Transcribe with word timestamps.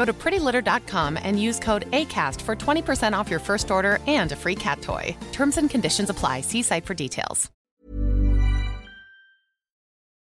Go 0.00 0.06
to 0.06 0.14
prettylitter.com 0.14 1.18
and 1.22 1.38
use 1.38 1.58
code 1.58 1.84
ACAST 1.90 2.40
for 2.40 2.56
20% 2.56 3.12
off 3.12 3.28
your 3.28 3.38
first 3.38 3.70
order 3.70 3.98
and 4.06 4.32
a 4.32 4.36
free 4.36 4.54
cat 4.54 4.80
toy. 4.80 5.14
Terms 5.30 5.58
and 5.58 5.68
conditions 5.68 6.08
apply. 6.08 6.40
See 6.40 6.62
site 6.62 6.86
for 6.86 6.94
details. 6.94 7.50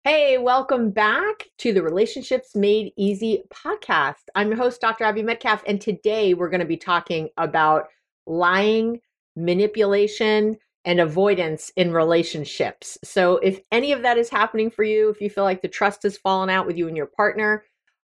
Hey, 0.02 0.36
welcome 0.36 0.90
back 0.90 1.46
to 1.58 1.72
the 1.72 1.80
Relationships 1.80 2.56
Made 2.56 2.92
Easy 2.96 3.44
podcast. 3.54 4.24
I'm 4.34 4.48
your 4.48 4.56
host, 4.56 4.80
Dr. 4.80 5.04
Abby 5.04 5.22
Medcalf, 5.22 5.62
and 5.64 5.80
today 5.80 6.34
we're 6.34 6.50
going 6.50 6.58
to 6.58 6.66
be 6.66 6.76
talking 6.76 7.28
about 7.36 7.84
lying, 8.26 8.98
manipulation, 9.36 10.58
and 10.84 10.98
avoidance 10.98 11.70
in 11.76 11.92
relationships. 11.92 12.98
So, 13.04 13.36
if 13.36 13.60
any 13.70 13.92
of 13.92 14.02
that 14.02 14.18
is 14.18 14.28
happening 14.28 14.72
for 14.72 14.82
you, 14.82 15.10
if 15.10 15.20
you 15.20 15.30
feel 15.30 15.44
like 15.44 15.62
the 15.62 15.68
trust 15.68 16.02
has 16.02 16.18
fallen 16.18 16.50
out 16.50 16.66
with 16.66 16.76
you 16.76 16.88
and 16.88 16.96
your 16.96 17.06
partner, 17.06 17.62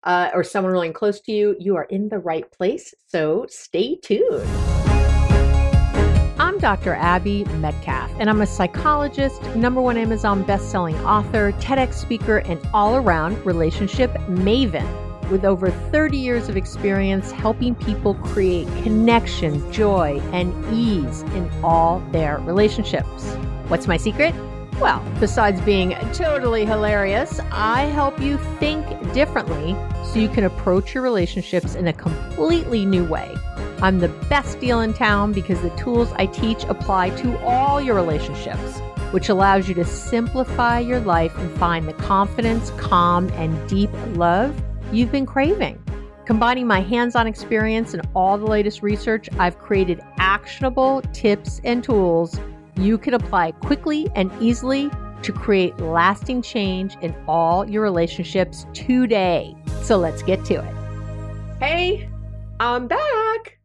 uh, 0.05 0.29
or 0.33 0.43
someone 0.43 0.71
really 0.71 0.91
close 0.91 1.19
to 1.21 1.31
you, 1.31 1.55
you 1.59 1.75
are 1.75 1.85
in 1.85 2.09
the 2.09 2.19
right 2.19 2.49
place. 2.51 2.93
So, 3.07 3.45
stay 3.49 3.97
tuned. 3.97 4.47
I'm 6.37 6.59
Dr. 6.59 6.93
Abby 6.93 7.43
Medcalf, 7.45 8.15
and 8.19 8.29
I'm 8.29 8.41
a 8.41 8.47
psychologist, 8.47 9.41
number 9.55 9.81
one 9.81 9.97
Amazon 9.97 10.43
best-selling 10.43 10.95
author, 11.05 11.51
TEDx 11.53 11.93
speaker, 11.93 12.37
and 12.39 12.59
all-around 12.73 13.43
relationship 13.45 14.11
maven 14.27 14.87
with 15.29 15.43
over 15.43 15.71
30 15.71 16.17
years 16.17 16.49
of 16.49 16.57
experience 16.57 17.31
helping 17.31 17.73
people 17.75 18.13
create 18.15 18.67
connection, 18.83 19.71
joy, 19.71 20.21
and 20.31 20.53
ease 20.73 21.21
in 21.33 21.49
all 21.63 21.99
their 22.11 22.37
relationships. 22.39 23.33
What's 23.67 23.87
my 23.87 23.97
secret? 23.97 24.35
Well, 24.79 25.01
besides 25.21 25.61
being 25.61 25.91
totally 26.11 26.65
hilarious, 26.65 27.39
I 27.49 27.83
help 27.83 28.19
you 28.19 28.37
think 28.59 28.85
differently 29.13 29.73
so 30.03 30.19
you 30.19 30.27
can 30.27 30.43
approach 30.43 30.93
your 30.93 31.01
relationships 31.01 31.75
in 31.75 31.87
a 31.87 31.93
completely 31.93 32.85
new 32.85 33.05
way. 33.05 33.33
I'm 33.81 33.99
the 33.99 34.09
best 34.29 34.59
deal 34.59 34.81
in 34.81 34.93
town 34.93 35.31
because 35.31 35.61
the 35.61 35.69
tools 35.71 36.11
I 36.17 36.25
teach 36.25 36.65
apply 36.65 37.11
to 37.21 37.39
all 37.45 37.81
your 37.81 37.95
relationships, 37.95 38.79
which 39.11 39.29
allows 39.29 39.69
you 39.69 39.75
to 39.75 39.85
simplify 39.85 40.79
your 40.79 40.99
life 40.99 41.37
and 41.37 41.57
find 41.57 41.87
the 41.87 41.93
confidence, 41.93 42.71
calm, 42.71 43.29
and 43.35 43.69
deep 43.69 43.91
love 44.15 44.61
you've 44.91 45.11
been 45.11 45.25
craving. 45.25 45.81
Combining 46.25 46.67
my 46.67 46.81
hands 46.81 47.15
on 47.15 47.27
experience 47.27 47.93
and 47.93 48.05
all 48.13 48.37
the 48.37 48.45
latest 48.45 48.81
research, 48.81 49.29
I've 49.39 49.57
created 49.57 50.01
actionable 50.17 51.01
tips 51.13 51.61
and 51.63 51.81
tools 51.81 52.37
you 52.77 52.97
can 52.97 53.13
apply 53.13 53.51
quickly 53.51 54.09
and 54.15 54.31
easily 54.41 54.89
to 55.21 55.31
create 55.31 55.77
lasting 55.79 56.41
change 56.41 56.97
in 57.01 57.15
all 57.27 57.67
your 57.69 57.81
relationships 57.81 58.65
today. 58.73 59.55
So 59.81 59.97
let's 59.97 60.21
get 60.21 60.45
to 60.45 60.55
it. 60.55 61.59
Hey, 61.59 62.09
I'm 62.59 62.87
back. 62.87 63.59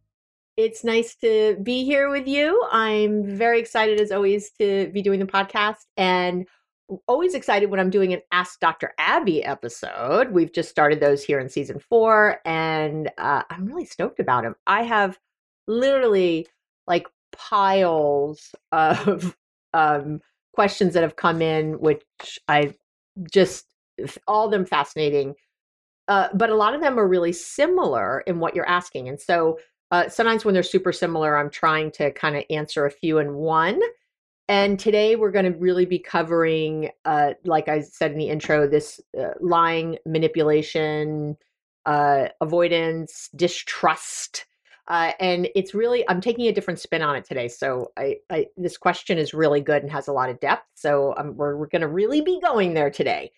It's 0.57 0.85
nice 0.85 1.15
to 1.17 1.57
be 1.63 1.85
here 1.85 2.11
with 2.11 2.27
you. 2.27 2.63
I'm 2.71 3.25
very 3.25 3.61
excited, 3.61 4.01
as 4.01 4.13
always, 4.13 4.51
to 4.61 4.91
be 4.93 5.03
doing 5.03 5.21
the 5.21 5.27
podcast 5.27 5.77
and 5.97 6.47
always 7.07 7.35
excited 7.35 7.71
when 7.71 7.81
I'm 7.81 7.91
doing 7.91 8.13
an 8.13 8.21
Ask 8.33 8.61
Dr. 8.61 8.93
Abby 8.99 9.45
episode. 9.45 10.33
We've 10.33 10.53
just 10.53 10.71
started 10.71 11.01
those 11.01 11.23
here 11.23 11.39
in 11.41 11.49
season 11.49 11.79
four, 11.79 12.41
and 12.45 13.11
uh, 13.17 13.43
I'm 13.49 13.67
really 13.67 13.85
stoked 13.85 14.21
about 14.21 14.45
them. 14.45 14.55
I 14.67 14.83
have 14.83 15.19
literally 15.67 16.47
like 16.87 17.07
piles 17.41 18.55
of 18.73 19.37
um, 19.75 20.21
questions 20.53 20.95
that 20.95 21.03
have 21.03 21.17
come 21.17 21.41
in, 21.41 21.81
which 21.81 22.39
I 22.49 22.75
just 23.33 23.67
all 24.27 24.49
them 24.49 24.67
fascinating. 24.67 25.35
Uh, 26.09 26.29
but 26.35 26.51
a 26.51 26.57
lot 26.57 26.75
of 26.75 26.81
them 26.81 26.99
are 26.99 27.07
really 27.07 27.33
similar 27.33 28.21
in 28.27 28.41
what 28.41 28.55
you're 28.55 28.69
asking. 28.69 29.09
And 29.09 29.21
so 29.21 29.59
uh, 29.91 30.09
sometimes 30.09 30.45
when 30.45 30.55
they're 30.55 30.63
super 30.63 30.93
similar, 30.93 31.37
I'm 31.37 31.51
trying 31.51 31.93
to 31.93 32.11
kind 32.13 32.37
of 32.37 32.45
answer 32.51 32.85
a 32.85 32.91
few 32.91 33.19
in 33.19 33.35
one. 33.35 33.81
And 34.49 34.79
today 34.79 35.15
we're 35.15 35.31
going 35.31 35.53
to 35.53 35.59
really 35.59 35.87
be 35.87 35.99
covering, 35.99 36.91
uh, 37.05 37.35
like 37.45 37.69
I 37.69 37.83
said 37.83 38.11
in 38.13 38.19
the 38.19 38.29
intro, 38.29 38.67
this 38.67 39.01
uh, 39.19 39.35
lying, 39.41 39.99
manipulation, 40.05 41.37
uh, 41.87 42.29
avoidance, 42.41 43.31
distrust, 43.37 44.47
uh, 44.91 45.13
and 45.21 45.49
it's 45.55 45.73
really 45.73 46.07
i'm 46.11 46.21
taking 46.21 46.47
a 46.49 46.53
different 46.53 46.79
spin 46.79 47.01
on 47.01 47.17
it 47.17 47.25
today 47.25 47.49
so 47.49 47.91
I, 47.97 48.17
I 48.29 48.49
this 48.59 48.77
question 48.77 49.17
is 49.17 49.33
really 49.33 49.63
good 49.63 49.83
and 49.83 49.91
has 49.91 50.09
a 50.09 50.13
lot 50.13 50.29
of 50.29 50.39
depth 50.41 50.67
so 50.75 51.15
um, 51.17 51.37
we're, 51.37 51.57
we're 51.57 51.69
going 51.69 51.81
to 51.81 51.89
really 51.89 52.21
be 52.21 52.41
going 52.41 52.75
there 52.75 52.91
today. 52.91 53.33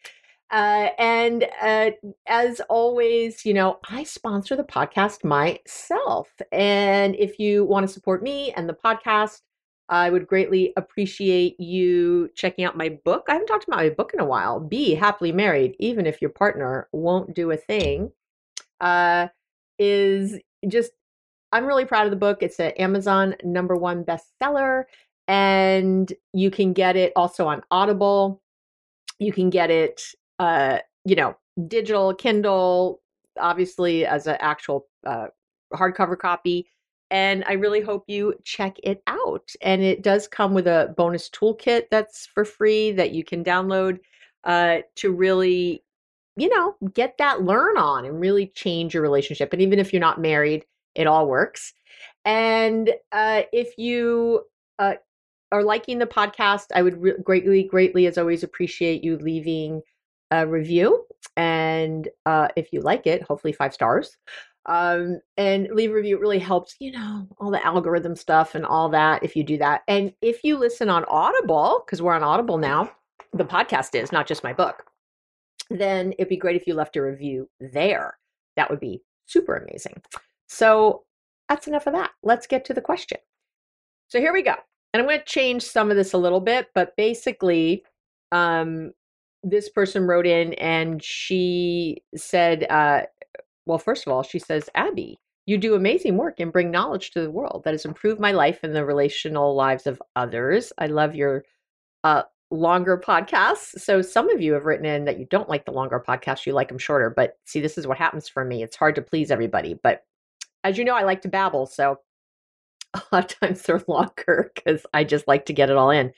Uh, 0.50 0.90
and 0.98 1.46
uh, 1.62 1.90
as 2.26 2.60
always 2.68 3.46
you 3.46 3.54
know 3.54 3.78
i 3.88 4.02
sponsor 4.02 4.54
the 4.54 4.64
podcast 4.64 5.24
myself 5.24 6.28
and 6.50 7.14
if 7.16 7.38
you 7.38 7.64
want 7.64 7.86
to 7.86 7.92
support 7.92 8.22
me 8.22 8.52
and 8.52 8.68
the 8.68 8.74
podcast 8.74 9.40
i 9.88 10.10
would 10.10 10.26
greatly 10.26 10.74
appreciate 10.76 11.58
you 11.58 12.28
checking 12.34 12.66
out 12.66 12.76
my 12.76 12.90
book. 13.02 13.24
I 13.28 13.32
haven't 13.32 13.46
talked 13.46 13.64
about 13.66 13.78
my 13.78 13.88
book 13.88 14.12
in 14.12 14.20
a 14.20 14.26
while 14.26 14.60
be 14.60 14.94
happily 14.94 15.32
married 15.32 15.74
even 15.78 16.04
if 16.04 16.20
your 16.20 16.30
partner 16.30 16.86
won't 16.92 17.34
do 17.34 17.50
a 17.50 17.56
thing 17.56 18.12
uh, 18.82 19.28
is 19.78 20.38
just 20.68 20.92
I'm 21.52 21.66
really 21.66 21.84
proud 21.84 22.06
of 22.06 22.10
the 22.10 22.16
book. 22.16 22.42
It's 22.42 22.58
an 22.58 22.72
Amazon 22.72 23.36
number 23.44 23.76
one 23.76 24.04
bestseller, 24.04 24.84
and 25.28 26.12
you 26.32 26.50
can 26.50 26.72
get 26.72 26.96
it 26.96 27.12
also 27.14 27.46
on 27.46 27.62
Audible. 27.70 28.42
You 29.18 29.32
can 29.32 29.50
get 29.50 29.70
it, 29.70 30.02
uh, 30.38 30.78
you 31.04 31.14
know, 31.14 31.36
digital, 31.68 32.14
Kindle, 32.14 33.02
obviously 33.38 34.06
as 34.06 34.26
an 34.26 34.36
actual 34.40 34.86
uh, 35.06 35.26
hardcover 35.72 36.18
copy. 36.18 36.66
And 37.10 37.44
I 37.46 37.52
really 37.52 37.82
hope 37.82 38.04
you 38.06 38.34
check 38.42 38.76
it 38.82 39.02
out. 39.06 39.50
And 39.60 39.82
it 39.82 40.02
does 40.02 40.26
come 40.26 40.54
with 40.54 40.66
a 40.66 40.94
bonus 40.96 41.28
toolkit 41.28 41.84
that's 41.90 42.26
for 42.26 42.44
free 42.44 42.90
that 42.92 43.12
you 43.12 43.22
can 43.22 43.44
download 43.44 44.00
uh, 44.44 44.78
to 44.96 45.12
really, 45.12 45.84
you 46.36 46.48
know, 46.48 46.74
get 46.94 47.18
that 47.18 47.42
learn 47.42 47.76
on 47.76 48.06
and 48.06 48.18
really 48.18 48.46
change 48.54 48.94
your 48.94 49.02
relationship. 49.02 49.52
And 49.52 49.60
even 49.60 49.78
if 49.78 49.92
you're 49.92 50.00
not 50.00 50.22
married, 50.22 50.64
it 50.94 51.06
all 51.06 51.26
works. 51.26 51.72
And 52.24 52.90
uh, 53.12 53.42
if 53.52 53.76
you 53.78 54.44
uh, 54.78 54.94
are 55.50 55.64
liking 55.64 55.98
the 55.98 56.06
podcast, 56.06 56.66
I 56.74 56.82
would 56.82 57.00
re- 57.00 57.14
greatly, 57.22 57.64
greatly, 57.64 58.06
as 58.06 58.18
always, 58.18 58.42
appreciate 58.42 59.02
you 59.04 59.16
leaving 59.18 59.82
a 60.30 60.46
review. 60.46 61.04
And 61.36 62.08
uh, 62.26 62.48
if 62.56 62.72
you 62.72 62.80
like 62.80 63.06
it, 63.06 63.22
hopefully 63.22 63.52
five 63.52 63.74
stars. 63.74 64.16
um, 64.66 65.20
and 65.36 65.68
leave 65.72 65.90
a 65.90 65.94
review. 65.94 66.16
It 66.16 66.20
really 66.20 66.38
helps, 66.38 66.76
you 66.78 66.92
know, 66.92 67.26
all 67.38 67.50
the 67.50 67.64
algorithm 67.64 68.14
stuff 68.16 68.54
and 68.54 68.64
all 68.64 68.88
that 68.90 69.22
if 69.22 69.34
you 69.34 69.42
do 69.42 69.58
that. 69.58 69.82
And 69.88 70.12
if 70.22 70.44
you 70.44 70.56
listen 70.56 70.88
on 70.88 71.04
Audible, 71.08 71.82
because 71.84 72.00
we're 72.00 72.14
on 72.14 72.22
Audible 72.22 72.58
now, 72.58 72.90
the 73.32 73.44
podcast 73.44 73.94
is 73.94 74.12
not 74.12 74.26
just 74.26 74.44
my 74.44 74.52
book, 74.52 74.84
then 75.70 76.12
it'd 76.12 76.28
be 76.28 76.36
great 76.36 76.56
if 76.56 76.66
you 76.66 76.74
left 76.74 76.96
a 76.96 77.02
review 77.02 77.48
there. 77.60 78.18
That 78.56 78.70
would 78.70 78.80
be 78.80 79.02
super 79.26 79.56
amazing. 79.56 80.00
So 80.52 81.04
that's 81.48 81.66
enough 81.66 81.86
of 81.86 81.94
that. 81.94 82.10
Let's 82.22 82.46
get 82.46 82.66
to 82.66 82.74
the 82.74 82.82
question. 82.82 83.16
So 84.08 84.20
here 84.20 84.34
we 84.34 84.42
go. 84.42 84.54
And 84.92 85.00
I'm 85.00 85.08
going 85.08 85.18
to 85.18 85.24
change 85.24 85.62
some 85.62 85.90
of 85.90 85.96
this 85.96 86.12
a 86.12 86.18
little 86.18 86.40
bit, 86.40 86.68
but 86.74 86.94
basically, 86.98 87.82
um, 88.32 88.92
this 89.42 89.70
person 89.70 90.06
wrote 90.06 90.26
in 90.26 90.52
and 90.54 91.02
she 91.02 92.02
said, 92.14 92.66
uh, 92.68 93.02
well, 93.64 93.78
first 93.78 94.06
of 94.06 94.12
all, 94.12 94.22
she 94.22 94.38
says, 94.38 94.68
Abby, 94.74 95.18
you 95.46 95.56
do 95.56 95.74
amazing 95.74 96.18
work 96.18 96.38
and 96.38 96.52
bring 96.52 96.70
knowledge 96.70 97.12
to 97.12 97.22
the 97.22 97.30
world 97.30 97.62
that 97.64 97.72
has 97.72 97.86
improved 97.86 98.20
my 98.20 98.32
life 98.32 98.60
and 98.62 98.76
the 98.76 98.84
relational 98.84 99.54
lives 99.54 99.86
of 99.86 100.02
others. 100.16 100.70
I 100.76 100.86
love 100.86 101.16
your 101.16 101.46
uh, 102.04 102.24
longer 102.50 102.98
podcasts. 102.98 103.80
So 103.80 104.02
some 104.02 104.28
of 104.28 104.42
you 104.42 104.52
have 104.52 104.66
written 104.66 104.84
in 104.84 105.06
that 105.06 105.18
you 105.18 105.24
don't 105.30 105.48
like 105.48 105.64
the 105.64 105.72
longer 105.72 106.04
podcasts, 106.06 106.44
you 106.44 106.52
like 106.52 106.68
them 106.68 106.78
shorter. 106.78 107.08
But 107.08 107.38
see, 107.46 107.60
this 107.60 107.78
is 107.78 107.86
what 107.86 107.96
happens 107.96 108.28
for 108.28 108.44
me. 108.44 108.62
It's 108.62 108.76
hard 108.76 108.94
to 108.96 109.02
please 109.02 109.30
everybody. 109.30 109.80
But 109.82 110.04
as 110.64 110.78
you 110.78 110.84
know, 110.84 110.94
I 110.94 111.02
like 111.04 111.22
to 111.22 111.28
babble. 111.28 111.66
So 111.66 111.98
a 112.94 113.02
lot 113.12 113.32
of 113.32 113.40
times 113.40 113.62
they're 113.62 113.82
longer 113.88 114.50
because 114.54 114.84
I 114.92 115.04
just 115.04 115.28
like 115.28 115.46
to 115.46 115.52
get 115.52 115.70
it 115.70 115.76
all 115.76 115.90
in. 115.90 116.12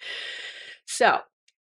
So 0.87 1.20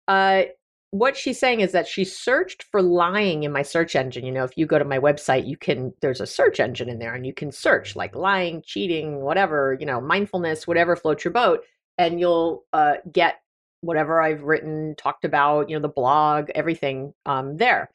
uh, 0.08 0.44
what 0.92 1.18
she's 1.18 1.40
saying 1.40 1.62
is 1.62 1.72
that 1.72 1.88
she 1.88 2.04
searched 2.04 2.64
for 2.64 2.82
lying 2.82 3.44
in 3.44 3.52
my 3.52 3.64
search 3.64 3.96
engine. 3.96 4.26
You 4.26 4.32
know, 4.32 4.44
if 4.44 4.58
you 4.58 4.66
go 4.66 4.78
to 4.78 4.86
my 4.86 5.00
website, 5.00 5.48
you 5.48 5.58
can, 5.58 5.94
there's 6.02 6.22
a 6.22 6.28
search 6.28 6.60
engine 6.60 6.90
in 6.90 7.00
there 7.00 7.16
and 7.16 7.26
you 7.26 7.34
can 7.34 7.52
search 7.52 7.96
like 7.96 8.16
lying, 8.16 8.62
cheating, 8.66 9.22
whatever, 9.22 9.76
you 9.80 9.86
know, 9.86 10.00
mindfulness, 10.00 10.68
whatever 10.68 10.96
floats 10.96 11.24
your 11.24 11.34
boat. 11.34 11.64
And 11.98 12.20
you'll 12.20 12.64
uh, 12.74 12.96
get 13.12 13.42
whatever 13.82 14.22
I've 14.22 14.44
written, 14.44 14.96
talked 14.96 15.26
about, 15.26 15.70
you 15.70 15.76
know, 15.76 15.82
the 15.82 15.90
blog, 15.90 16.50
everything 16.56 17.14
um, 17.26 17.58
there. 17.58 17.90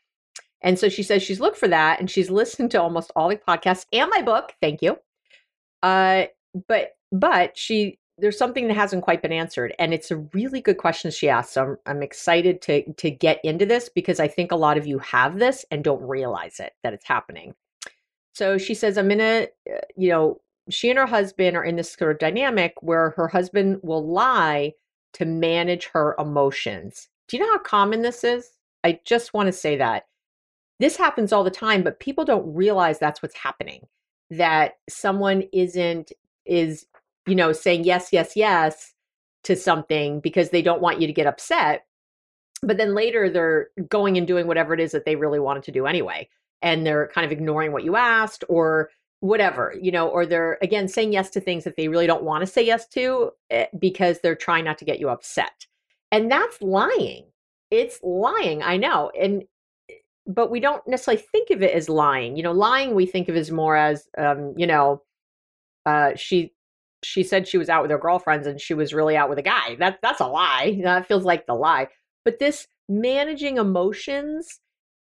And 0.62 0.78
so 0.78 0.88
she 0.88 1.02
says 1.02 1.22
she's 1.22 1.40
looked 1.40 1.58
for 1.58 1.68
that 1.68 2.00
and 2.00 2.10
she's 2.10 2.30
listened 2.30 2.70
to 2.72 2.82
almost 2.82 3.12
all 3.14 3.28
the 3.28 3.36
podcasts 3.36 3.86
and 3.92 4.10
my 4.10 4.22
book. 4.22 4.54
Thank 4.60 4.82
you. 4.82 4.98
Uh, 5.82 6.24
but 6.66 6.96
but 7.12 7.56
she 7.56 7.98
there's 8.20 8.36
something 8.36 8.66
that 8.66 8.74
hasn't 8.74 9.04
quite 9.04 9.22
been 9.22 9.32
answered 9.32 9.72
and 9.78 9.94
it's 9.94 10.10
a 10.10 10.16
really 10.34 10.60
good 10.60 10.76
question 10.76 11.08
she 11.10 11.28
asked 11.28 11.52
so 11.52 11.62
I'm, 11.62 11.78
I'm 11.86 12.02
excited 12.02 12.60
to 12.62 12.92
to 12.94 13.10
get 13.10 13.40
into 13.44 13.64
this 13.64 13.88
because 13.88 14.18
i 14.18 14.26
think 14.26 14.50
a 14.50 14.56
lot 14.56 14.76
of 14.76 14.86
you 14.86 14.98
have 14.98 15.38
this 15.38 15.64
and 15.70 15.84
don't 15.84 16.02
realize 16.02 16.58
it 16.58 16.72
that 16.82 16.92
it's 16.92 17.06
happening 17.06 17.54
so 18.34 18.58
she 18.58 18.74
says 18.74 18.98
i'm 18.98 19.12
in 19.12 19.20
a 19.20 19.48
uh, 19.72 19.78
you 19.96 20.08
know 20.08 20.40
she 20.70 20.90
and 20.90 20.98
her 20.98 21.06
husband 21.06 21.56
are 21.56 21.64
in 21.64 21.76
this 21.76 21.92
sort 21.92 22.12
of 22.12 22.18
dynamic 22.18 22.74
where 22.82 23.10
her 23.10 23.28
husband 23.28 23.80
will 23.82 24.06
lie 24.06 24.72
to 25.14 25.24
manage 25.24 25.86
her 25.86 26.14
emotions. 26.18 27.08
Do 27.28 27.36
you 27.36 27.42
know 27.42 27.52
how 27.52 27.58
common 27.58 28.02
this 28.02 28.24
is? 28.24 28.50
I 28.84 29.00
just 29.04 29.34
want 29.34 29.46
to 29.46 29.52
say 29.52 29.76
that. 29.76 30.06
This 30.78 30.96
happens 30.96 31.32
all 31.32 31.44
the 31.44 31.50
time, 31.50 31.82
but 31.82 32.00
people 32.00 32.24
don't 32.24 32.54
realize 32.54 32.98
that's 32.98 33.22
what's 33.22 33.36
happening. 33.36 33.86
That 34.30 34.78
someone 34.88 35.42
isn't, 35.52 36.12
is, 36.44 36.86
you 37.26 37.34
know, 37.34 37.52
saying 37.52 37.84
yes, 37.84 38.08
yes, 38.12 38.36
yes 38.36 38.94
to 39.44 39.56
something 39.56 40.20
because 40.20 40.50
they 40.50 40.62
don't 40.62 40.82
want 40.82 41.00
you 41.00 41.06
to 41.06 41.12
get 41.12 41.26
upset. 41.26 41.86
But 42.62 42.76
then 42.76 42.94
later 42.94 43.30
they're 43.30 43.68
going 43.88 44.16
and 44.16 44.26
doing 44.26 44.46
whatever 44.46 44.74
it 44.74 44.80
is 44.80 44.92
that 44.92 45.04
they 45.04 45.16
really 45.16 45.40
wanted 45.40 45.62
to 45.64 45.72
do 45.72 45.86
anyway. 45.86 46.28
And 46.60 46.84
they're 46.84 47.08
kind 47.08 47.24
of 47.24 47.32
ignoring 47.32 47.72
what 47.72 47.84
you 47.84 47.96
asked 47.96 48.44
or 48.48 48.90
whatever, 49.20 49.74
you 49.80 49.90
know, 49.90 50.08
or 50.08 50.26
they're 50.26 50.58
again 50.62 50.88
saying 50.88 51.12
yes 51.12 51.30
to 51.30 51.40
things 51.40 51.64
that 51.64 51.76
they 51.76 51.88
really 51.88 52.06
don't 52.06 52.24
want 52.24 52.42
to 52.42 52.46
say 52.46 52.64
yes 52.64 52.86
to 52.88 53.30
eh, 53.50 53.66
because 53.78 54.20
they're 54.20 54.36
trying 54.36 54.64
not 54.64 54.78
to 54.78 54.84
get 54.84 55.00
you 55.00 55.08
upset. 55.08 55.66
And 56.12 56.30
that's 56.30 56.60
lying. 56.62 57.26
It's 57.70 58.00
lying, 58.02 58.62
I 58.62 58.76
know. 58.76 59.10
And 59.18 59.44
but 60.28 60.50
we 60.50 60.60
don't 60.60 60.86
necessarily 60.86 61.22
think 61.32 61.50
of 61.50 61.62
it 61.62 61.74
as 61.74 61.88
lying. 61.88 62.36
You 62.36 62.42
know, 62.42 62.52
lying 62.52 62.94
we 62.94 63.06
think 63.06 63.28
of 63.28 63.36
as 63.36 63.50
more 63.50 63.76
as 63.76 64.06
um, 64.16 64.54
you 64.56 64.66
know, 64.66 65.02
uh 65.86 66.12
she 66.16 66.52
she 67.02 67.22
said 67.22 67.48
she 67.48 67.58
was 67.58 67.68
out 67.68 67.82
with 67.82 67.90
her 67.90 67.98
girlfriends 67.98 68.46
and 68.46 68.60
she 68.60 68.74
was 68.74 68.92
really 68.94 69.16
out 69.16 69.28
with 69.28 69.38
a 69.38 69.42
guy. 69.42 69.76
That 69.76 69.98
that's 70.02 70.20
a 70.20 70.26
lie. 70.26 70.80
That 70.84 71.08
feels 71.08 71.24
like 71.24 71.46
the 71.46 71.54
lie. 71.54 71.88
But 72.24 72.38
this 72.38 72.66
managing 72.88 73.56
emotions 73.56 74.60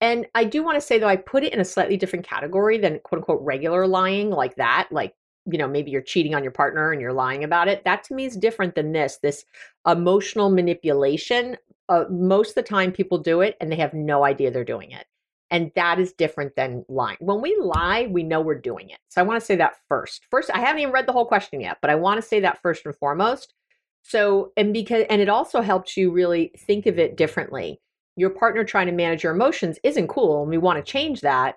and 0.00 0.26
I 0.35 0.44
do 0.44 0.62
want 0.62 0.76
to 0.76 0.81
say 0.81 0.99
though, 0.99 1.09
I 1.09 1.17
put 1.17 1.43
it 1.43 1.53
in 1.53 1.61
a 1.61 1.64
slightly 1.64 1.97
different 1.97 2.26
category 2.26 2.79
than 2.79 3.00
quote 3.00 3.21
unquote 3.21 3.43
regular 3.43 3.87
lying 3.87 4.31
like 4.31 4.55
that. 4.56 4.88
Like, 4.93 5.14
you 5.47 5.59
know, 5.59 5.67
maybe 5.67 5.91
you're 5.91 6.03
cheating 6.03 6.35
on 6.35 6.43
your 6.43 6.53
partner 6.53 6.93
and 6.93 7.00
you're 7.00 7.12
lying 7.12 7.43
about 7.43 7.69
it. 7.69 7.85
That 7.85 8.05
to 8.05 8.14
me 8.14 8.25
is 8.26 8.37
different 8.37 8.75
than 8.75 8.93
this, 8.93 9.19
this 9.23 9.44
emotional 9.87 10.50
manipulation. 10.50 11.56
Uh, 11.88 12.05
most 12.11 12.50
of 12.50 12.55
the 12.56 12.62
time 12.62 12.93
people 12.93 13.19
do 13.19 13.40
it 13.40 13.56
and 13.61 13.70
they 13.70 13.76
have 13.76 13.94
no 13.94 14.25
idea 14.25 14.50
they're 14.50 14.64
doing 14.64 14.90
it. 14.90 15.06
And 15.50 15.73
that 15.76 15.99
is 15.99 16.12
different 16.12 16.55
than 16.56 16.85
lying. 16.88 17.17
When 17.20 17.40
we 17.40 17.56
lie, 17.58 18.06
we 18.11 18.23
know 18.23 18.43
we're 18.43 18.61
doing 18.61 18.90
it. 18.90 18.99
So 19.08 19.23
I 19.23 19.25
want 19.25 19.40
to 19.40 19.46
say 19.46 19.56
that 19.56 19.76
first. 19.88 20.26
First, 20.31 20.50
I 20.52 20.58
haven't 20.58 20.82
even 20.82 20.93
read 20.93 21.06
the 21.06 21.12
whole 21.12 21.25
question 21.25 21.61
yet, 21.62 21.79
but 21.81 21.90
I 21.90 21.94
want 21.94 22.20
to 22.20 22.26
say 22.26 22.40
that 22.40 22.61
first 22.61 22.85
and 22.85 22.94
foremost. 22.94 23.55
So, 24.02 24.52
and 24.58 24.75
because, 24.75 25.05
and 25.08 25.23
it 25.23 25.31
also 25.31 25.62
helps 25.62 25.96
you 25.96 26.11
really 26.11 26.52
think 26.58 26.85
of 26.85 26.99
it 26.99 27.17
differently 27.17 27.81
your 28.19 28.31
partner 28.31 28.64
trying 28.64 28.87
to 28.87 28.93
manage 28.93 29.23
your 29.23 29.32
emotions 29.32 29.79
isn't 29.85 30.08
cool 30.08 30.43
and 30.43 30.50
we 30.50 30.58
want 30.58 30.85
to 30.85 30.93
change 30.93 31.20
that 31.20 31.56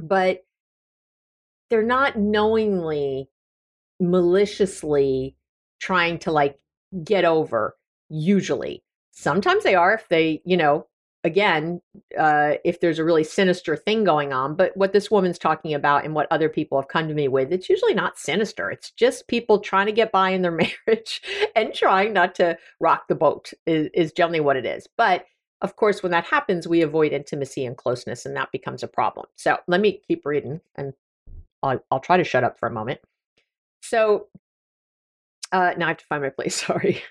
but 0.00 0.40
they're 1.68 1.82
not 1.82 2.18
knowingly 2.18 3.28
maliciously 4.00 5.36
trying 5.78 6.18
to 6.18 6.32
like 6.32 6.58
get 7.04 7.24
over 7.24 7.76
usually 8.08 8.82
sometimes 9.14 9.64
they 9.64 9.74
are 9.74 9.94
if 9.94 10.08
they 10.08 10.42
you 10.44 10.56
know 10.56 10.86
again 11.22 11.80
uh 12.18 12.52
if 12.64 12.80
there's 12.80 12.98
a 12.98 13.04
really 13.04 13.24
sinister 13.24 13.76
thing 13.76 14.04
going 14.04 14.32
on 14.32 14.54
but 14.54 14.76
what 14.76 14.92
this 14.92 15.10
woman's 15.10 15.38
talking 15.38 15.72
about 15.72 16.04
and 16.04 16.14
what 16.14 16.26
other 16.30 16.48
people 16.48 16.78
have 16.78 16.88
come 16.88 17.08
to 17.08 17.14
me 17.14 17.28
with 17.28 17.52
it's 17.52 17.70
usually 17.70 17.94
not 17.94 18.18
sinister 18.18 18.70
it's 18.70 18.90
just 18.90 19.26
people 19.28 19.58
trying 19.58 19.86
to 19.86 19.92
get 19.92 20.12
by 20.12 20.30
in 20.30 20.42
their 20.42 20.50
marriage 20.86 21.22
and 21.56 21.72
trying 21.72 22.12
not 22.12 22.34
to 22.34 22.56
rock 22.80 23.08
the 23.08 23.14
boat 23.14 23.52
is, 23.66 23.88
is 23.94 24.12
generally 24.12 24.40
what 24.40 24.56
it 24.56 24.66
is 24.66 24.86
but 24.98 25.24
of 25.64 25.76
course, 25.76 26.02
when 26.02 26.12
that 26.12 26.26
happens, 26.26 26.68
we 26.68 26.82
avoid 26.82 27.12
intimacy 27.12 27.64
and 27.64 27.74
closeness, 27.74 28.26
and 28.26 28.36
that 28.36 28.52
becomes 28.52 28.82
a 28.82 28.86
problem. 28.86 29.24
So 29.34 29.56
let 29.66 29.80
me 29.80 30.02
keep 30.06 30.26
reading, 30.26 30.60
and 30.74 30.92
I'll, 31.62 31.82
I'll 31.90 32.00
try 32.00 32.18
to 32.18 32.24
shut 32.24 32.44
up 32.44 32.58
for 32.58 32.68
a 32.68 32.72
moment. 32.72 33.00
So 33.80 34.26
uh, 35.52 35.72
now 35.76 35.86
I 35.86 35.88
have 35.88 35.98
to 35.98 36.04
find 36.06 36.22
my 36.22 36.30
place. 36.30 36.54
Sorry. 36.66 37.02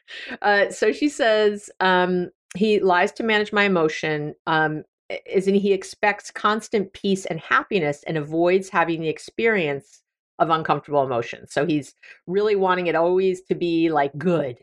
Uh, 0.41 0.69
so 0.69 0.91
she 0.91 1.09
says 1.09 1.69
um, 1.79 2.29
he 2.55 2.79
lies 2.79 3.11
to 3.13 3.23
manage 3.23 3.53
my 3.53 3.63
emotion. 3.63 4.35
Um, 4.47 4.83
is 5.25 5.47
in 5.47 5.55
he 5.55 5.73
expects 5.73 6.31
constant 6.31 6.91
peace 6.93 7.25
and 7.25 7.39
happiness 7.39 8.03
and 8.07 8.17
avoids 8.17 8.69
having 8.69 9.01
the 9.01 9.09
experience 9.09 10.01
of 10.39 10.49
uncomfortable 10.49 11.03
emotions. 11.03 11.53
So 11.53 11.65
he's 11.65 11.93
really 12.25 12.55
wanting 12.55 12.87
it 12.87 12.95
always 12.95 13.41
to 13.43 13.55
be 13.55 13.91
like 13.91 14.17
good. 14.17 14.57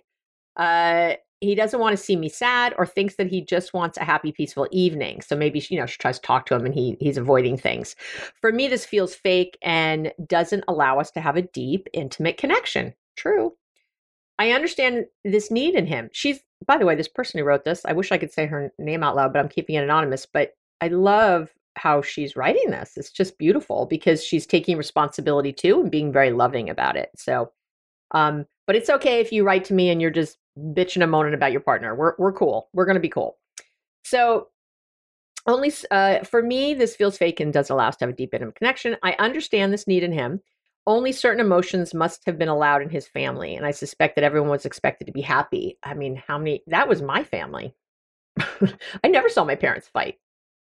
Uh, 0.56 1.14
he 1.40 1.54
doesn't 1.54 1.80
want 1.80 1.96
to 1.96 2.02
see 2.02 2.16
me 2.16 2.28
sad 2.28 2.74
or 2.76 2.84
thinks 2.84 3.16
that 3.16 3.28
he 3.28 3.40
just 3.40 3.72
wants 3.72 3.96
a 3.96 4.04
happy 4.04 4.30
peaceful 4.30 4.68
evening 4.70 5.22
so 5.22 5.34
maybe 5.34 5.64
you 5.70 5.78
know 5.78 5.86
she 5.86 5.96
tries 5.96 6.18
to 6.18 6.26
talk 6.26 6.44
to 6.46 6.54
him 6.54 6.66
and 6.66 6.74
he 6.74 6.96
he's 7.00 7.16
avoiding 7.16 7.56
things 7.56 7.96
for 8.40 8.52
me 8.52 8.68
this 8.68 8.84
feels 8.84 9.14
fake 9.14 9.56
and 9.62 10.12
doesn't 10.26 10.64
allow 10.68 11.00
us 11.00 11.10
to 11.10 11.20
have 11.20 11.36
a 11.36 11.42
deep 11.42 11.88
intimate 11.94 12.36
connection 12.36 12.92
true 13.16 13.54
i 14.40 14.50
understand 14.50 15.06
this 15.24 15.50
need 15.50 15.74
in 15.74 15.86
him 15.86 16.08
she's 16.12 16.40
by 16.66 16.76
the 16.76 16.84
way 16.84 16.94
this 16.94 17.08
person 17.08 17.38
who 17.38 17.44
wrote 17.44 17.64
this 17.64 17.84
i 17.84 17.92
wish 17.92 18.10
i 18.10 18.18
could 18.18 18.32
say 18.32 18.46
her 18.46 18.72
name 18.78 19.02
out 19.02 19.16
loud 19.16 19.32
but 19.32 19.38
i'm 19.38 19.48
keeping 19.48 19.76
it 19.76 19.84
anonymous 19.84 20.26
but 20.26 20.54
i 20.80 20.88
love 20.88 21.50
how 21.76 22.02
she's 22.02 22.34
writing 22.34 22.70
this 22.70 22.96
it's 22.96 23.12
just 23.12 23.38
beautiful 23.38 23.86
because 23.86 24.24
she's 24.24 24.46
taking 24.46 24.76
responsibility 24.76 25.52
too 25.52 25.80
and 25.80 25.90
being 25.90 26.12
very 26.12 26.32
loving 26.32 26.68
about 26.68 26.96
it 26.96 27.10
so 27.16 27.50
um 28.10 28.44
but 28.66 28.76
it's 28.76 28.90
okay 28.90 29.20
if 29.20 29.32
you 29.32 29.44
write 29.44 29.64
to 29.64 29.74
me 29.74 29.90
and 29.90 30.00
you're 30.00 30.10
just 30.10 30.36
bitching 30.58 31.02
and 31.02 31.10
moaning 31.10 31.34
about 31.34 31.52
your 31.52 31.60
partner. 31.60 31.94
We're 31.94 32.14
we're 32.18 32.32
cool. 32.32 32.68
We're 32.72 32.86
gonna 32.86 33.00
be 33.00 33.08
cool. 33.08 33.38
So 34.04 34.48
only 35.46 35.72
uh, 35.90 36.20
for 36.24 36.42
me, 36.42 36.74
this 36.74 36.96
feels 36.96 37.16
fake 37.16 37.40
and 37.40 37.52
doesn't 37.52 37.72
allow 37.72 37.88
us 37.88 37.96
to 37.96 38.04
have 38.04 38.14
a 38.14 38.16
deep 38.16 38.34
intimate 38.34 38.56
connection. 38.56 38.96
I 39.02 39.16
understand 39.18 39.72
this 39.72 39.86
need 39.86 40.02
in 40.02 40.12
him. 40.12 40.40
Only 40.86 41.12
certain 41.12 41.44
emotions 41.44 41.94
must 41.94 42.24
have 42.26 42.38
been 42.38 42.48
allowed 42.48 42.82
in 42.82 42.90
his 42.90 43.06
family, 43.06 43.54
and 43.54 43.66
I 43.66 43.70
suspect 43.70 44.16
that 44.16 44.24
everyone 44.24 44.50
was 44.50 44.66
expected 44.66 45.06
to 45.06 45.12
be 45.12 45.20
happy. 45.20 45.78
I 45.82 45.94
mean, 45.94 46.16
how 46.16 46.38
many? 46.38 46.62
That 46.66 46.88
was 46.88 47.02
my 47.02 47.22
family. 47.22 47.74
I 48.38 49.08
never 49.08 49.28
saw 49.28 49.44
my 49.44 49.56
parents 49.56 49.88
fight. 49.88 50.16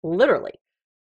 Literally, 0.02 0.54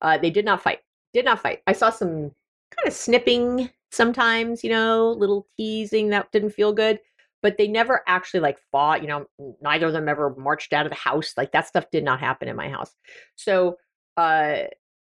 uh, 0.02 0.18
they 0.18 0.30
did 0.30 0.46
not 0.46 0.62
fight. 0.62 0.80
Did 1.14 1.26
not 1.26 1.42
fight. 1.42 1.62
I 1.66 1.74
saw 1.74 1.90
some 1.90 2.32
kind 2.72 2.88
of 2.88 2.94
snipping 2.94 3.70
sometimes, 3.92 4.64
you 4.64 4.70
know, 4.70 5.12
little 5.12 5.48
teasing 5.58 6.10
that 6.10 6.32
didn't 6.32 6.52
feel 6.52 6.74
good 6.74 7.00
but 7.42 7.58
they 7.58 7.68
never 7.68 8.02
actually 8.08 8.40
like 8.40 8.60
fought. 8.72 9.02
You 9.02 9.08
know, 9.08 9.26
neither 9.62 9.88
of 9.88 9.94
them 9.94 10.10
ever 10.10 10.36
marched 10.36 10.74
out 10.74 10.86
of 10.86 10.92
the 10.92 10.98
house. 10.98 11.34
Like 11.38 11.52
that 11.52 11.68
stuff 11.68 11.90
did 11.92 12.04
not 12.04 12.20
happen 12.20 12.48
in 12.48 12.56
my 12.56 12.70
house. 12.70 12.94
So, 13.36 13.78
uh, 14.18 14.64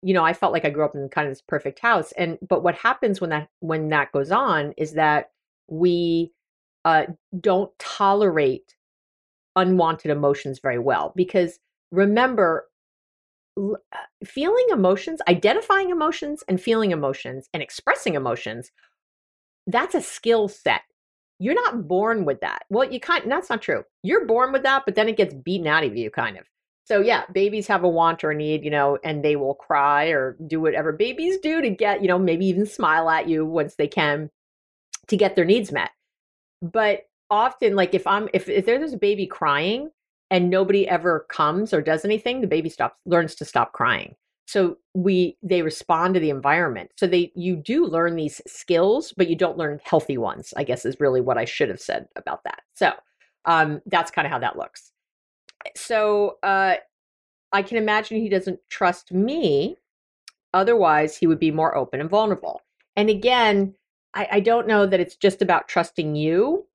you 0.05 0.13
know, 0.13 0.23
I 0.23 0.35
felt 0.35 0.53
like 0.53 0.67
I 0.67 0.71
grew 0.71 0.85
up 0.85 0.95
in 0.95 1.09
kind 1.09 1.27
of 1.27 1.31
this 1.33 1.41
perfect 1.41 1.79
house. 1.79 2.13
And 2.13 2.37
but 2.47 2.63
what 2.63 2.75
happens 2.75 3.23
when 3.23 3.31
that 3.31 3.49
when 3.61 3.89
that 3.89 4.13
goes 4.13 4.31
on 4.31 4.75
is 4.77 4.93
that 4.93 5.31
we 5.67 6.31
uh, 6.85 7.07
don't 7.41 7.77
tolerate 7.79 8.75
unwanted 9.57 10.11
emotions 10.11 10.59
very 10.59 10.79
well 10.79 11.15
because 11.17 11.59
remember 11.91 12.69
uh, 13.59 13.77
feeling 14.25 14.67
emotions 14.71 15.23
identifying 15.27 15.89
emotions 15.89 16.45
and 16.49 16.61
feeling 16.61 16.91
emotions 16.91 17.49
and 17.55 17.63
expressing 17.63 18.15
emotions 18.15 18.73
that's 19.69 19.95
a 19.95 20.03
skill 20.03 20.49
set. 20.49 20.83
You're 21.39 21.55
not 21.55 21.89
born 21.89 22.27
with 22.27 22.41
that. 22.41 22.65
Well 22.69 22.93
you 22.93 23.01
can't 23.01 23.27
that's 23.29 23.49
not 23.49 23.63
true. 23.63 23.85
You're 24.03 24.27
born 24.27 24.53
with 24.53 24.65
that 24.65 24.83
but 24.85 24.97
then 24.97 25.09
it 25.09 25.17
gets 25.17 25.33
beaten 25.33 25.69
out 25.69 25.85
of 25.85 25.97
you 25.97 26.11
kind 26.11 26.37
of 26.37 26.45
so 26.85 27.01
yeah 27.01 27.25
babies 27.33 27.67
have 27.67 27.85
a 27.85 27.89
want 27.89 28.23
or 28.23 28.31
a 28.31 28.35
need 28.35 28.65
you 28.65 28.71
know 28.71 28.99
and 29.05 29.25
they 29.25 29.37
will 29.37 29.55
cry 29.55 30.07
or 30.07 30.37
do 30.47 30.61
whatever 30.61 30.93
babies 30.93 31.39
do 31.39 31.61
to 31.61 31.71
get 31.71 32.03
you 32.03 32.09
know 32.09 32.19
maybe 32.19 32.47
even 32.47 32.67
smile 32.67 33.09
at 33.11 33.29
you 33.29 33.45
once 33.45 33.75
they 33.77 33.89
can 33.89 34.31
to 35.09 35.17
get 35.17 35.37
their 35.37 35.45
needs 35.45 35.73
met. 35.73 35.91
But 36.63 37.03
often 37.31 37.75
like 37.75 37.95
if 37.95 38.07
i'm 38.07 38.29
if, 38.35 38.49
if 38.49 38.67
there's 38.67 38.93
a 38.93 38.99
baby 38.99 39.27
crying 39.27 39.91
and 40.31 40.51
nobody 40.51 40.87
ever 40.87 41.27
comes 41.31 41.73
or 41.73 41.81
does 41.81 42.05
anything 42.05 42.41
the 42.41 42.47
baby 42.47 42.69
stops 42.69 42.97
learns 43.07 43.35
to 43.35 43.45
stop 43.45 43.73
crying. 43.73 44.15
So 44.47 44.77
we 44.93 45.39
they 45.43 45.63
respond 45.63 46.15
to 46.15 46.21
the 46.21 46.31
environment. 46.31 46.91
So 46.97 47.07
they 47.07 47.33
you 47.35 47.57
do 47.57 47.87
learn 47.87 48.17
these 48.17 48.43
skills 48.47 49.15
but 49.17 49.29
you 49.29 49.37
don't 49.37 49.59
learn 49.59 49.81
healthy 49.85 50.19
ones 50.19 50.53
i 50.57 50.65
guess 50.65 50.85
is 50.85 51.01
really 51.01 51.21
what 51.21 51.39
i 51.39 51.45
should 51.45 51.71
have 51.71 51.81
said 51.81 52.07
about 52.15 52.45
that. 52.45 52.61
So 52.75 52.93
um 53.47 53.81
that's 53.87 54.11
kind 54.11 54.27
of 54.27 54.33
how 54.33 54.39
that 54.41 54.59
looks 54.59 54.93
so 55.77 56.39
uh 56.43 56.75
i 57.53 57.63
can 57.63 57.77
imagine 57.77 58.19
he 58.19 58.29
doesn't 58.29 58.59
trust 58.71 59.13
me 59.13 59.77
otherwise 60.53 61.17
he 61.17 61.27
would 61.27 61.41
be 61.41 61.51
more 61.51 61.77
open 61.77 62.01
and 62.01 62.11
vulnerable 62.11 62.61
and 62.97 63.09
again 63.11 63.75
I, 64.15 64.29
I 64.33 64.41
don't 64.41 64.69
know 64.69 64.87
that 64.87 65.01
it's 65.01 65.17
just 65.17 65.43
about 65.43 65.69
trusting 65.69 66.15
you 66.15 66.67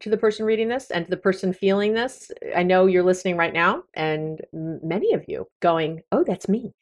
to 0.00 0.10
the 0.10 0.16
person 0.16 0.44
reading 0.44 0.68
this 0.68 0.90
and 0.90 1.06
to 1.06 1.10
the 1.10 1.16
person 1.16 1.52
feeling 1.52 1.94
this. 1.94 2.30
I 2.56 2.62
know 2.62 2.86
you're 2.86 3.04
listening 3.04 3.36
right 3.36 3.52
now, 3.52 3.84
and 3.94 4.40
many 4.52 5.12
of 5.12 5.24
you 5.28 5.48
going, 5.60 6.02
Oh, 6.12 6.24
that's 6.24 6.48
me. 6.48 6.74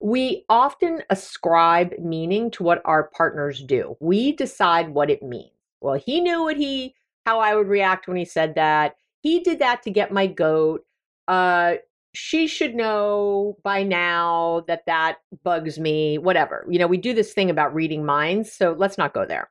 We 0.00 0.44
often 0.48 1.02
ascribe 1.10 1.94
meaning 1.98 2.50
to 2.52 2.64
what 2.64 2.82
our 2.84 3.04
partners 3.04 3.62
do. 3.62 3.96
We 4.00 4.32
decide 4.32 4.88
what 4.88 5.10
it 5.10 5.22
means. 5.22 5.52
Well, 5.80 5.94
he 5.94 6.20
knew 6.20 6.42
what 6.42 6.56
he, 6.56 6.94
how 7.24 7.38
I 7.38 7.54
would 7.54 7.68
react 7.68 8.08
when 8.08 8.16
he 8.16 8.24
said 8.24 8.54
that. 8.56 8.96
He 9.22 9.40
did 9.40 9.60
that 9.60 9.82
to 9.84 9.90
get 9.90 10.12
my 10.12 10.26
goat. 10.26 10.84
Uh, 11.28 11.74
she 12.14 12.46
should 12.46 12.74
know 12.74 13.56
by 13.62 13.82
now 13.82 14.64
that 14.66 14.84
that 14.86 15.18
bugs 15.44 15.78
me, 15.78 16.18
whatever. 16.18 16.66
You 16.68 16.78
know, 16.78 16.86
we 16.86 16.98
do 16.98 17.14
this 17.14 17.32
thing 17.32 17.48
about 17.48 17.74
reading 17.74 18.04
minds, 18.04 18.52
so 18.52 18.74
let's 18.76 18.98
not 18.98 19.14
go 19.14 19.24
there. 19.24 19.48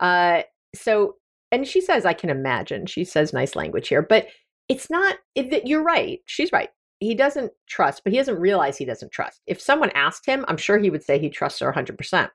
Uh, 0.00 0.42
so, 0.74 1.16
and 1.52 1.66
she 1.66 1.80
says, 1.80 2.04
I 2.04 2.14
can 2.14 2.30
imagine. 2.30 2.86
She 2.86 3.04
says 3.04 3.32
nice 3.32 3.54
language 3.54 3.88
here, 3.88 4.02
but 4.02 4.26
it's 4.68 4.90
not, 4.90 5.18
it, 5.34 5.66
you're 5.66 5.82
right. 5.82 6.20
She's 6.26 6.52
right. 6.52 6.70
He 6.98 7.14
doesn't 7.14 7.52
trust, 7.68 8.02
but 8.04 8.12
he 8.12 8.18
doesn't 8.18 8.40
realize 8.40 8.76
he 8.76 8.84
doesn't 8.84 9.12
trust. 9.12 9.40
If 9.46 9.60
someone 9.60 9.90
asked 9.90 10.26
him, 10.26 10.44
I'm 10.48 10.56
sure 10.56 10.78
he 10.78 10.90
would 10.90 11.04
say 11.04 11.18
he 11.18 11.30
trusts 11.30 11.60
her 11.60 11.72
100%. 11.72 12.30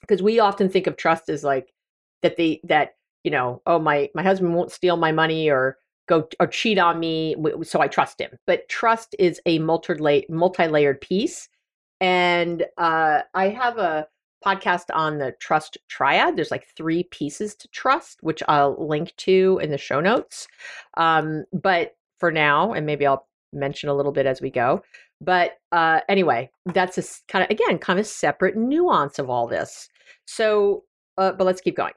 Because 0.00 0.22
we 0.22 0.38
often 0.38 0.68
think 0.68 0.86
of 0.86 0.96
trust 0.96 1.28
as 1.28 1.44
like 1.44 1.72
that 2.22 2.36
they, 2.36 2.60
that, 2.64 2.94
you 3.24 3.30
know, 3.30 3.62
oh, 3.66 3.78
my, 3.78 4.10
my 4.14 4.22
husband 4.22 4.54
won't 4.54 4.72
steal 4.72 4.96
my 4.96 5.12
money 5.12 5.50
or, 5.50 5.76
go 6.08 6.28
or 6.40 6.46
cheat 6.46 6.78
on 6.78 6.98
me 6.98 7.34
so 7.62 7.80
i 7.80 7.88
trust 7.88 8.20
him. 8.20 8.30
But 8.46 8.68
trust 8.68 9.14
is 9.18 9.40
a 9.46 9.58
multi 9.58 10.24
multi-layered 10.28 11.00
piece. 11.00 11.48
And 12.00 12.64
uh, 12.78 13.22
i 13.34 13.48
have 13.48 13.78
a 13.78 14.06
podcast 14.44 14.86
on 14.92 15.18
the 15.18 15.32
trust 15.38 15.78
triad. 15.88 16.36
There's 16.36 16.50
like 16.50 16.66
three 16.76 17.04
pieces 17.04 17.54
to 17.56 17.68
trust 17.68 18.18
which 18.22 18.42
i'll 18.48 18.76
link 18.86 19.14
to 19.18 19.60
in 19.62 19.70
the 19.70 19.78
show 19.78 20.00
notes. 20.00 20.48
Um, 20.96 21.44
but 21.52 21.96
for 22.18 22.30
now 22.30 22.72
and 22.72 22.86
maybe 22.86 23.06
i'll 23.06 23.26
mention 23.52 23.88
a 23.88 23.94
little 23.94 24.12
bit 24.12 24.26
as 24.26 24.40
we 24.40 24.50
go. 24.50 24.82
But 25.20 25.58
uh, 25.70 26.00
anyway 26.08 26.50
that's 26.66 26.98
a 26.98 27.04
kind 27.28 27.44
of 27.44 27.50
again 27.50 27.78
kind 27.78 27.98
of 28.00 28.06
separate 28.06 28.56
nuance 28.56 29.18
of 29.18 29.30
all 29.30 29.46
this. 29.46 29.88
So 30.26 30.84
uh, 31.18 31.32
but 31.32 31.44
let's 31.44 31.60
keep 31.60 31.76
going 31.76 31.92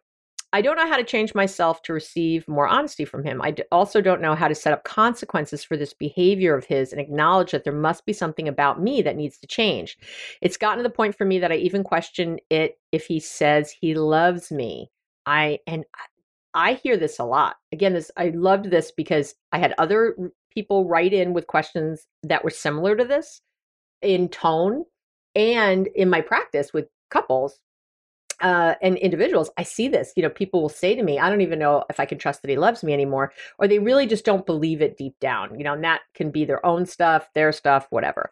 I 0.56 0.62
don't 0.62 0.78
know 0.78 0.88
how 0.88 0.96
to 0.96 1.04
change 1.04 1.36
myself 1.36 1.82
to 1.82 1.92
receive 1.92 2.48
more 2.48 2.66
honesty 2.66 3.04
from 3.04 3.26
him. 3.26 3.42
I 3.42 3.54
also 3.74 4.00
don't 4.00 4.22
know 4.22 4.36
how 4.36 4.48
to 4.48 4.56
set 4.56 4.72
up 4.72 4.86
consequences 4.86 5.66
for 5.66 5.76
this 5.76 5.94
behavior 5.94 6.56
of 6.56 6.64
his 6.64 6.94
and 6.94 7.02
acknowledge 7.02 7.52
that 7.52 7.66
there 7.66 7.74
must 7.74 8.06
be 8.06 8.14
something 8.14 8.48
about 8.48 8.82
me 8.82 9.02
that 9.02 9.18
needs 9.18 9.38
to 9.40 9.48
change. 9.48 9.98
It's 10.42 10.56
gotten 10.56 10.78
to 10.78 10.84
the 10.84 10.90
point 10.90 11.14
for 11.14 11.26
me 11.26 11.40
that 11.40 11.52
I 11.52 11.56
even 11.56 11.84
question 11.84 12.40
it 12.50 12.80
if 12.94 13.06
he 13.06 13.20
says 13.20 13.70
he 13.70 13.96
loves 13.96 14.50
me. 14.50 14.90
I 15.26 15.60
and 15.68 15.84
I 16.54 16.76
hear 16.76 16.96
this 16.96 17.20
a 17.20 17.26
lot. 17.26 17.58
Again, 17.74 17.92
this 17.92 18.10
I 18.16 18.30
loved 18.30 18.72
this 18.72 18.94
because 18.96 19.36
I 19.52 19.60
had 19.60 19.74
other 19.78 20.16
people 20.54 20.88
write 20.88 21.12
in 21.12 21.34
with 21.34 21.48
questions 21.48 22.08
that 22.24 22.46
were 22.46 22.50
similar 22.50 22.96
to 22.96 23.04
this 23.04 23.42
in 24.02 24.30
tone 24.30 24.86
and 25.36 25.88
in 25.88 26.10
my 26.10 26.22
practice 26.22 26.72
with 26.72 26.88
couples 27.10 27.60
uh, 28.42 28.76
and 28.82 28.98
individuals, 28.98 29.50
I 29.58 29.64
see 29.64 29.88
this. 29.88 30.14
You 30.16 30.24
know, 30.24 30.30
people 30.30 30.62
will 30.62 30.70
say 30.70 30.96
to 30.96 31.04
me, 31.04 31.20
I 31.20 31.30
don't 31.30 31.42
even 31.42 31.60
know 31.60 31.84
if 31.90 32.00
I 32.00 32.06
can 32.06 32.18
trust 32.18 32.42
that 32.42 32.50
he 32.50 32.58
loves 32.58 32.84
me 32.84 32.94
anymore, 32.94 33.32
or 33.60 33.68
they 33.68 33.80
really 33.80 34.08
just 34.08 34.26
don't 34.26 34.46
believe 34.46 34.82
it 34.82 34.98
deep 34.98 35.20
down. 35.20 35.58
You 35.58 35.64
know, 35.64 35.74
and 35.74 35.84
that 35.84 36.02
can 36.14 36.32
be 36.32 36.46
their 36.46 36.66
own 36.66 36.86
stuff, 36.86 37.30
their 37.34 37.52
stuff, 37.52 37.88
whatever. 37.90 38.32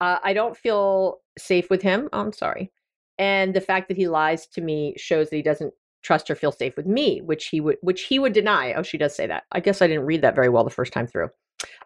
Uh, 0.00 0.18
I 0.22 0.34
don't 0.34 0.56
feel 0.56 1.20
safe 1.38 1.70
with 1.70 1.82
him. 1.82 2.08
Oh, 2.12 2.20
I'm 2.20 2.32
sorry. 2.32 2.70
And 3.18 3.54
the 3.54 3.60
fact 3.60 3.88
that 3.88 3.96
he 3.96 4.08
lies 4.08 4.46
to 4.48 4.60
me 4.60 4.94
shows 4.96 5.30
that 5.30 5.36
he 5.36 5.42
doesn't 5.42 5.72
trust 6.02 6.30
or 6.30 6.34
feel 6.34 6.52
safe 6.52 6.76
with 6.76 6.86
me, 6.86 7.20
which 7.20 7.46
he 7.46 7.60
would 7.60 7.76
which 7.82 8.02
he 8.02 8.18
would 8.18 8.32
deny. 8.32 8.72
Oh, 8.74 8.82
she 8.82 8.98
does 8.98 9.14
say 9.14 9.26
that. 9.26 9.44
I 9.52 9.60
guess 9.60 9.82
I 9.82 9.86
didn't 9.86 10.06
read 10.06 10.22
that 10.22 10.34
very 10.34 10.48
well 10.48 10.64
the 10.64 10.70
first 10.70 10.92
time 10.92 11.06
through. 11.06 11.30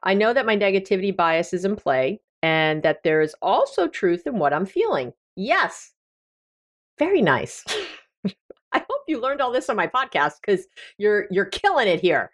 I 0.02 0.14
know 0.14 0.32
that 0.32 0.46
my 0.46 0.56
negativity 0.56 1.16
bias 1.16 1.52
is 1.52 1.64
in 1.64 1.76
play 1.76 2.20
and 2.42 2.82
that 2.82 3.02
there 3.02 3.20
is 3.20 3.34
also 3.40 3.88
truth 3.88 4.26
in 4.26 4.38
what 4.38 4.52
I'm 4.52 4.66
feeling. 4.66 5.12
Yes, 5.36 5.92
very 7.00 7.22
nice. 7.22 7.64
I 8.72 8.78
hope 8.78 9.00
you 9.08 9.20
learned 9.20 9.40
all 9.40 9.50
this 9.50 9.70
on 9.70 9.74
my 9.74 9.86
podcast 9.86 10.34
because 10.44 10.66
you're 10.98 11.26
you're 11.30 11.46
killing 11.46 11.88
it 11.88 12.00
here. 12.00 12.30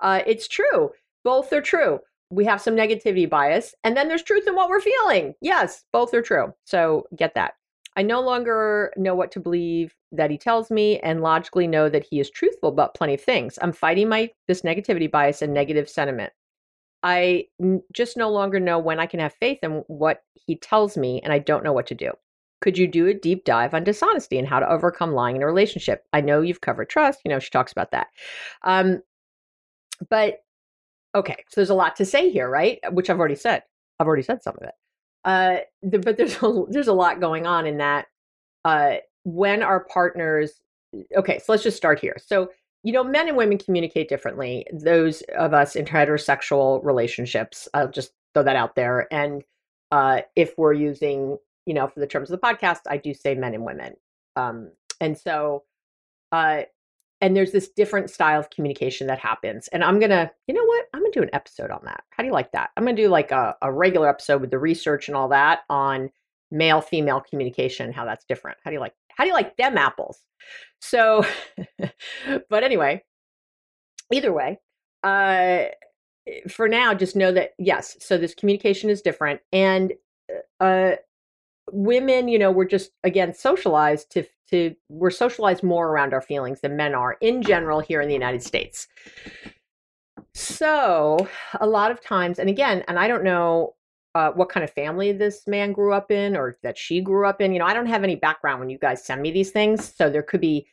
Uh, 0.00 0.22
it's 0.24 0.48
true. 0.48 0.90
Both 1.24 1.52
are 1.52 1.60
true. 1.60 1.98
We 2.30 2.44
have 2.46 2.62
some 2.62 2.76
negativity 2.76 3.28
bias, 3.28 3.74
and 3.82 3.96
then 3.96 4.08
there's 4.08 4.22
truth 4.22 4.46
in 4.46 4.54
what 4.54 4.70
we're 4.70 4.80
feeling. 4.80 5.34
Yes, 5.42 5.84
both 5.92 6.14
are 6.14 6.22
true. 6.22 6.54
So 6.64 7.06
get 7.16 7.34
that. 7.34 7.54
I 7.96 8.02
no 8.02 8.20
longer 8.20 8.92
know 8.96 9.14
what 9.14 9.30
to 9.32 9.40
believe 9.40 9.94
that 10.12 10.30
he 10.30 10.38
tells 10.38 10.70
me, 10.70 11.00
and 11.00 11.20
logically 11.20 11.66
know 11.66 11.88
that 11.88 12.06
he 12.08 12.20
is 12.20 12.30
truthful 12.30 12.70
about 12.70 12.94
plenty 12.94 13.14
of 13.14 13.20
things. 13.20 13.58
I'm 13.60 13.72
fighting 13.72 14.08
my 14.08 14.30
this 14.46 14.62
negativity 14.62 15.10
bias 15.10 15.42
and 15.42 15.52
negative 15.52 15.88
sentiment. 15.88 16.32
I 17.02 17.46
n- 17.60 17.82
just 17.92 18.16
no 18.16 18.30
longer 18.30 18.60
know 18.60 18.78
when 18.78 19.00
I 19.00 19.06
can 19.06 19.20
have 19.20 19.34
faith 19.34 19.58
in 19.62 19.84
what 19.88 20.22
he 20.34 20.56
tells 20.56 20.96
me, 20.96 21.20
and 21.22 21.32
I 21.32 21.40
don't 21.40 21.64
know 21.64 21.72
what 21.72 21.88
to 21.88 21.96
do. 21.96 22.12
Could 22.64 22.78
you 22.78 22.88
do 22.88 23.06
a 23.08 23.12
deep 23.12 23.44
dive 23.44 23.74
on 23.74 23.84
dishonesty 23.84 24.38
and 24.38 24.48
how 24.48 24.58
to 24.58 24.66
overcome 24.66 25.12
lying 25.12 25.36
in 25.36 25.42
a 25.42 25.46
relationship? 25.46 26.06
I 26.14 26.22
know 26.22 26.40
you've 26.40 26.62
covered 26.62 26.88
trust. 26.88 27.20
You 27.22 27.28
know, 27.28 27.38
she 27.38 27.50
talks 27.50 27.72
about 27.72 27.90
that. 27.90 28.06
Um, 28.62 29.02
but 30.08 30.42
okay, 31.14 31.44
so 31.50 31.60
there's 31.60 31.68
a 31.68 31.74
lot 31.74 31.94
to 31.96 32.06
say 32.06 32.30
here, 32.30 32.48
right? 32.48 32.80
Which 32.90 33.10
I've 33.10 33.18
already 33.18 33.34
said. 33.34 33.64
I've 34.00 34.06
already 34.06 34.22
said 34.22 34.42
some 34.42 34.56
of 34.58 34.66
it. 34.66 34.74
Uh, 35.26 35.56
the, 35.82 35.98
but 35.98 36.16
there's 36.16 36.36
a, 36.42 36.64
there's 36.70 36.88
a 36.88 36.94
lot 36.94 37.20
going 37.20 37.46
on 37.46 37.66
in 37.66 37.76
that. 37.76 38.06
Uh, 38.64 38.94
when 39.24 39.62
our 39.62 39.84
partners, 39.84 40.62
okay, 41.14 41.38
so 41.40 41.52
let's 41.52 41.64
just 41.64 41.76
start 41.76 42.00
here. 42.00 42.16
So 42.24 42.48
you 42.82 42.92
know, 42.94 43.04
men 43.04 43.28
and 43.28 43.36
women 43.36 43.58
communicate 43.58 44.08
differently. 44.08 44.66
Those 44.72 45.20
of 45.36 45.52
us 45.52 45.76
in 45.76 45.84
heterosexual 45.84 46.82
relationships, 46.82 47.68
I'll 47.74 47.90
just 47.90 48.12
throw 48.32 48.42
that 48.42 48.56
out 48.56 48.74
there. 48.74 49.06
And 49.12 49.42
uh, 49.92 50.22
if 50.34 50.56
we're 50.56 50.72
using 50.72 51.36
you 51.66 51.74
know, 51.74 51.88
for 51.88 52.00
the 52.00 52.06
terms 52.06 52.30
of 52.30 52.40
the 52.40 52.46
podcast, 52.46 52.80
I 52.88 52.96
do 52.96 53.14
say 53.14 53.34
men 53.34 53.54
and 53.54 53.64
women. 53.64 53.94
Um, 54.36 54.70
and 55.00 55.16
so, 55.18 55.64
uh, 56.32 56.62
and 57.20 57.36
there's 57.36 57.52
this 57.52 57.68
different 57.68 58.10
style 58.10 58.40
of 58.40 58.50
communication 58.50 59.06
that 59.06 59.18
happens. 59.18 59.68
And 59.68 59.82
I'm 59.82 59.98
gonna, 59.98 60.30
you 60.46 60.54
know 60.54 60.64
what? 60.64 60.86
I'm 60.92 61.00
gonna 61.00 61.12
do 61.12 61.22
an 61.22 61.30
episode 61.32 61.70
on 61.70 61.80
that. 61.84 62.02
How 62.10 62.22
do 62.22 62.26
you 62.26 62.32
like 62.32 62.52
that? 62.52 62.70
I'm 62.76 62.84
gonna 62.84 62.96
do 62.96 63.08
like 63.08 63.30
a, 63.30 63.56
a 63.62 63.72
regular 63.72 64.08
episode 64.08 64.40
with 64.40 64.50
the 64.50 64.58
research 64.58 65.08
and 65.08 65.16
all 65.16 65.28
that 65.28 65.60
on 65.70 66.10
male 66.50 66.80
female 66.80 67.20
communication, 67.20 67.92
how 67.92 68.04
that's 68.04 68.24
different. 68.24 68.58
How 68.64 68.70
do 68.70 68.74
you 68.74 68.80
like? 68.80 68.94
How 69.16 69.24
do 69.24 69.28
you 69.28 69.34
like 69.34 69.56
them 69.56 69.78
apples? 69.78 70.18
So, 70.80 71.24
but 72.50 72.64
anyway, 72.64 73.02
either 74.12 74.32
way, 74.32 74.58
uh, 75.02 75.64
for 76.48 76.68
now, 76.68 76.94
just 76.94 77.16
know 77.16 77.32
that 77.32 77.50
yes. 77.58 77.96
So 78.00 78.18
this 78.18 78.34
communication 78.34 78.90
is 78.90 79.02
different, 79.02 79.40
and 79.52 79.92
uh, 80.60 80.92
women, 81.72 82.28
you 82.28 82.38
know, 82.38 82.50
we're 82.50 82.64
just 82.64 82.90
again 83.04 83.34
socialized 83.34 84.10
to 84.12 84.24
to 84.50 84.74
we're 84.88 85.10
socialized 85.10 85.62
more 85.62 85.88
around 85.88 86.12
our 86.12 86.20
feelings 86.20 86.60
than 86.60 86.76
men 86.76 86.94
are 86.94 87.16
in 87.20 87.42
general 87.42 87.80
here 87.80 88.00
in 88.00 88.08
the 88.08 88.14
United 88.14 88.42
States. 88.42 88.86
So, 90.34 91.28
a 91.60 91.66
lot 91.66 91.90
of 91.90 92.02
times 92.02 92.38
and 92.38 92.48
again, 92.48 92.84
and 92.88 92.98
I 92.98 93.08
don't 93.08 93.24
know 93.24 93.74
uh, 94.14 94.30
what 94.30 94.48
kind 94.48 94.62
of 94.62 94.70
family 94.70 95.12
this 95.12 95.46
man 95.46 95.72
grew 95.72 95.92
up 95.92 96.10
in 96.10 96.36
or 96.36 96.58
that 96.62 96.78
she 96.78 97.00
grew 97.00 97.26
up 97.26 97.40
in. 97.40 97.52
You 97.52 97.58
know, 97.58 97.66
I 97.66 97.74
don't 97.74 97.86
have 97.86 98.04
any 98.04 98.16
background 98.16 98.60
when 98.60 98.70
you 98.70 98.78
guys 98.78 99.04
send 99.04 99.22
me 99.22 99.30
these 99.30 99.50
things. 99.50 99.92
So 99.96 100.08
there 100.08 100.22
could 100.22 100.40
be, 100.40 100.66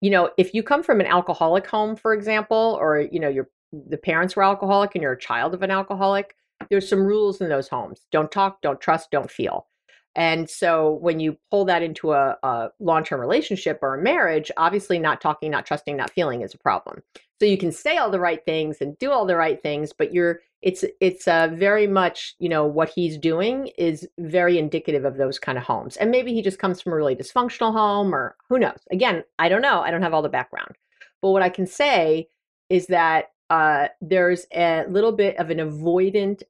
you 0.00 0.10
know, 0.10 0.30
if 0.36 0.52
you 0.52 0.62
come 0.62 0.82
from 0.82 1.00
an 1.00 1.06
alcoholic 1.06 1.66
home, 1.66 1.94
for 1.96 2.12
example, 2.12 2.76
or, 2.80 3.00
you 3.00 3.20
know, 3.20 3.28
your 3.28 3.48
the 3.72 3.98
parents 3.98 4.34
were 4.34 4.42
alcoholic 4.42 4.94
and 4.94 5.02
you're 5.02 5.12
a 5.12 5.18
child 5.18 5.52
of 5.54 5.62
an 5.62 5.70
alcoholic, 5.70 6.34
there's 6.70 6.88
some 6.88 7.04
rules 7.04 7.40
in 7.40 7.48
those 7.48 7.68
homes. 7.68 8.06
Don't 8.10 8.32
talk, 8.32 8.62
don't 8.62 8.80
trust, 8.80 9.10
don't 9.10 9.30
feel. 9.30 9.66
And 10.14 10.50
so 10.50 10.94
when 10.94 11.20
you 11.20 11.36
pull 11.50 11.64
that 11.66 11.82
into 11.82 12.12
a, 12.12 12.36
a 12.42 12.70
long 12.80 13.04
term 13.04 13.20
relationship 13.20 13.78
or 13.82 13.94
a 13.94 14.02
marriage, 14.02 14.50
obviously 14.56 14.98
not 14.98 15.20
talking, 15.20 15.50
not 15.50 15.66
trusting, 15.66 15.96
not 15.96 16.10
feeling 16.10 16.42
is 16.42 16.54
a 16.54 16.58
problem. 16.58 17.02
So 17.38 17.46
you 17.46 17.56
can 17.56 17.70
say 17.70 17.96
all 17.98 18.10
the 18.10 18.18
right 18.18 18.44
things 18.44 18.78
and 18.80 18.98
do 18.98 19.12
all 19.12 19.26
the 19.26 19.36
right 19.36 19.62
things, 19.62 19.92
but 19.92 20.12
you're 20.12 20.40
it's 20.60 20.84
it's 21.00 21.28
uh, 21.28 21.48
very 21.54 21.86
much 21.86 22.34
you 22.40 22.48
know 22.48 22.66
what 22.66 22.88
he's 22.88 23.16
doing 23.16 23.68
is 23.78 24.08
very 24.18 24.58
indicative 24.58 25.04
of 25.04 25.16
those 25.16 25.38
kind 25.38 25.56
of 25.56 25.64
homes. 25.64 25.96
And 25.96 26.10
maybe 26.10 26.34
he 26.34 26.42
just 26.42 26.58
comes 26.58 26.80
from 26.80 26.92
a 26.92 26.96
really 26.96 27.14
dysfunctional 27.14 27.72
home, 27.72 28.14
or 28.14 28.36
who 28.48 28.58
knows? 28.58 28.80
Again, 28.90 29.22
I 29.38 29.48
don't 29.48 29.62
know. 29.62 29.80
I 29.82 29.90
don't 29.90 30.02
have 30.02 30.14
all 30.14 30.22
the 30.22 30.28
background, 30.28 30.74
but 31.22 31.30
what 31.30 31.42
I 31.42 31.48
can 31.48 31.66
say 31.66 32.28
is 32.68 32.88
that 32.88 33.30
uh, 33.50 33.88
there's 34.00 34.46
a 34.52 34.84
little 34.88 35.12
bit 35.12 35.36
of 35.36 35.50
an 35.50 35.58
avoidant 35.58 36.42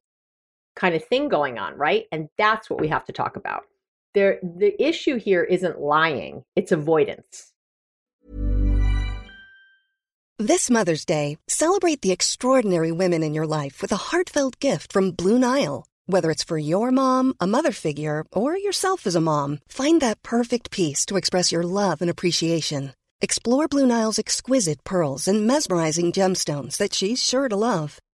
kind 0.75 0.95
of 0.95 1.03
thing 1.05 1.29
going 1.29 1.57
on, 1.57 1.75
right? 1.75 2.05
And 2.11 2.29
that's 2.37 2.69
what 2.69 2.79
we 2.79 2.87
have 2.87 3.05
to 3.05 3.13
talk 3.13 3.35
about. 3.35 3.63
There, 4.13 4.39
the 4.41 4.73
issue 4.81 5.17
here 5.17 5.43
isn't 5.43 5.79
lying; 5.79 6.43
it's 6.55 6.71
avoidance. 6.71 7.53
This 10.41 10.69
Mother's 10.69 11.03
Day, 11.03 11.37
celebrate 11.47 12.01
the 12.01 12.11
extraordinary 12.11 12.93
women 12.93 13.23
in 13.23 13.33
your 13.33 13.45
life 13.45 13.81
with 13.81 13.91
a 13.91 13.97
heartfelt 14.09 14.57
gift 14.59 14.93
from 14.93 15.11
Blue 15.11 15.37
Nile. 15.37 15.85
Whether 16.05 16.31
it's 16.31 16.45
for 16.45 16.57
your 16.57 16.91
mom, 16.91 17.35
a 17.39 17.45
mother 17.45 17.71
figure, 17.71 18.23
or 18.31 18.57
yourself 18.57 19.05
as 19.05 19.15
a 19.15 19.21
mom, 19.21 19.59
find 19.67 20.01
that 20.01 20.23
perfect 20.23 20.71
piece 20.71 21.05
to 21.07 21.17
express 21.17 21.51
your 21.51 21.63
love 21.63 22.01
and 22.01 22.09
appreciation. 22.09 22.93
Explore 23.21 23.67
Blue 23.67 23.85
Nile's 23.85 24.17
exquisite 24.17 24.83
pearls 24.85 25.27
and 25.27 25.45
mesmerizing 25.45 26.13
gemstones 26.13 26.77
that 26.77 26.93
she's 26.93 27.21
sure 27.21 27.49
to 27.49 27.55
love. 27.55 27.99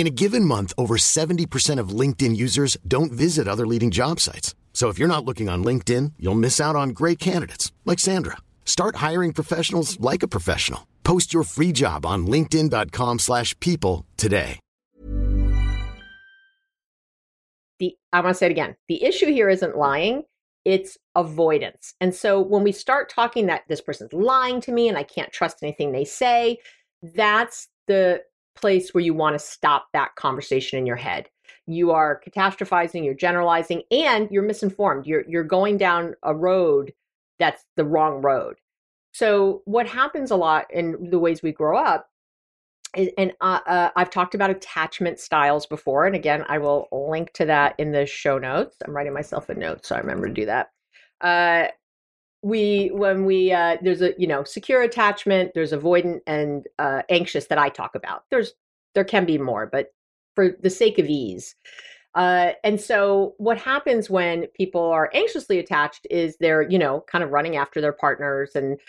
In 0.00 0.06
a 0.06 0.20
given 0.24 0.46
month, 0.46 0.72
over 0.78 0.96
70% 0.96 1.78
of 1.78 1.90
LinkedIn 1.90 2.34
users 2.34 2.78
don't 2.88 3.12
visit 3.12 3.46
other 3.46 3.66
leading 3.66 3.90
job 3.90 4.18
sites. 4.18 4.54
So 4.72 4.88
if 4.88 4.98
you're 4.98 5.14
not 5.14 5.26
looking 5.26 5.50
on 5.50 5.62
LinkedIn, 5.62 6.14
you'll 6.18 6.44
miss 6.46 6.58
out 6.58 6.74
on 6.74 6.94
great 7.00 7.18
candidates 7.18 7.70
like 7.84 7.98
Sandra. 7.98 8.38
Start 8.64 8.96
hiring 8.96 9.34
professionals 9.34 10.00
like 10.00 10.22
a 10.22 10.28
professional. 10.28 10.86
Post 11.04 11.34
your 11.34 11.42
free 11.42 11.70
job 11.70 12.06
on 12.06 12.26
linkedin.com/people 12.26 14.06
today. 14.16 14.58
The 17.78 17.94
I 18.10 18.20
want 18.22 18.28
to 18.28 18.38
say 18.38 18.46
it 18.46 18.52
again. 18.52 18.76
The 18.88 19.04
issue 19.04 19.26
here 19.26 19.50
isn't 19.50 19.76
lying, 19.76 20.22
it's 20.64 20.96
avoidance. 21.14 21.92
And 22.00 22.14
so 22.14 22.40
when 22.40 22.62
we 22.62 22.72
start 22.72 23.10
talking 23.10 23.48
that 23.48 23.64
this 23.68 23.82
person's 23.82 24.14
lying 24.14 24.62
to 24.62 24.72
me 24.72 24.88
and 24.88 24.96
I 24.96 25.02
can't 25.02 25.30
trust 25.30 25.62
anything 25.62 25.92
they 25.92 26.06
say, 26.06 26.56
that's 27.02 27.68
the 27.86 28.22
place 28.60 28.92
where 28.92 29.02
you 29.02 29.14
want 29.14 29.34
to 29.34 29.44
stop 29.44 29.86
that 29.92 30.14
conversation 30.16 30.78
in 30.78 30.86
your 30.86 30.96
head. 30.96 31.28
You 31.66 31.90
are 31.92 32.20
catastrophizing, 32.26 33.04
you're 33.04 33.14
generalizing, 33.14 33.82
and 33.90 34.28
you're 34.30 34.42
misinformed. 34.42 35.06
You're 35.06 35.24
you're 35.28 35.44
going 35.44 35.78
down 35.78 36.14
a 36.22 36.34
road 36.34 36.92
that's 37.38 37.64
the 37.76 37.84
wrong 37.84 38.22
road. 38.22 38.56
So 39.12 39.62
what 39.64 39.86
happens 39.88 40.30
a 40.30 40.36
lot 40.36 40.66
in 40.72 41.10
the 41.10 41.18
ways 41.18 41.42
we 41.42 41.52
grow 41.52 41.78
up 41.78 42.08
is, 42.96 43.08
and 43.18 43.32
uh, 43.40 43.60
uh, 43.66 43.90
I've 43.96 44.10
talked 44.10 44.34
about 44.34 44.50
attachment 44.50 45.18
styles 45.18 45.66
before, 45.66 46.06
and 46.06 46.14
again, 46.14 46.44
I 46.48 46.58
will 46.58 46.88
link 46.92 47.32
to 47.34 47.46
that 47.46 47.74
in 47.78 47.92
the 47.92 48.06
show 48.06 48.38
notes. 48.38 48.76
I'm 48.84 48.96
writing 48.96 49.14
myself 49.14 49.48
a 49.48 49.54
note, 49.54 49.84
so 49.84 49.96
I 49.96 49.98
remember 49.98 50.28
to 50.28 50.34
do 50.34 50.46
that. 50.46 50.70
Uh, 51.20 51.68
we 52.42 52.88
when 52.92 53.24
we 53.24 53.52
uh, 53.52 53.76
there's 53.82 54.02
a 54.02 54.14
you 54.18 54.26
know 54.26 54.44
secure 54.44 54.82
attachment, 54.82 55.52
there's 55.54 55.72
avoidant 55.72 56.20
and 56.26 56.66
uh, 56.78 57.02
anxious 57.08 57.46
that 57.46 57.58
I 57.58 57.68
talk 57.68 57.94
about. 57.94 58.24
There's 58.30 58.52
there 58.94 59.04
can 59.04 59.24
be 59.24 59.38
more, 59.38 59.66
but 59.66 59.92
for 60.34 60.56
the 60.60 60.70
sake 60.70 60.98
of 60.98 61.06
ease. 61.06 61.54
Uh, 62.14 62.52
and 62.64 62.80
so 62.80 63.34
what 63.38 63.58
happens 63.58 64.10
when 64.10 64.46
people 64.48 64.82
are 64.82 65.10
anxiously 65.14 65.58
attached 65.58 66.06
is 66.10 66.36
they're, 66.38 66.68
you 66.68 66.78
know, 66.78 67.04
kind 67.10 67.22
of 67.22 67.30
running 67.30 67.56
after 67.56 67.80
their 67.80 67.92
partners 67.92 68.52
and 68.56 68.80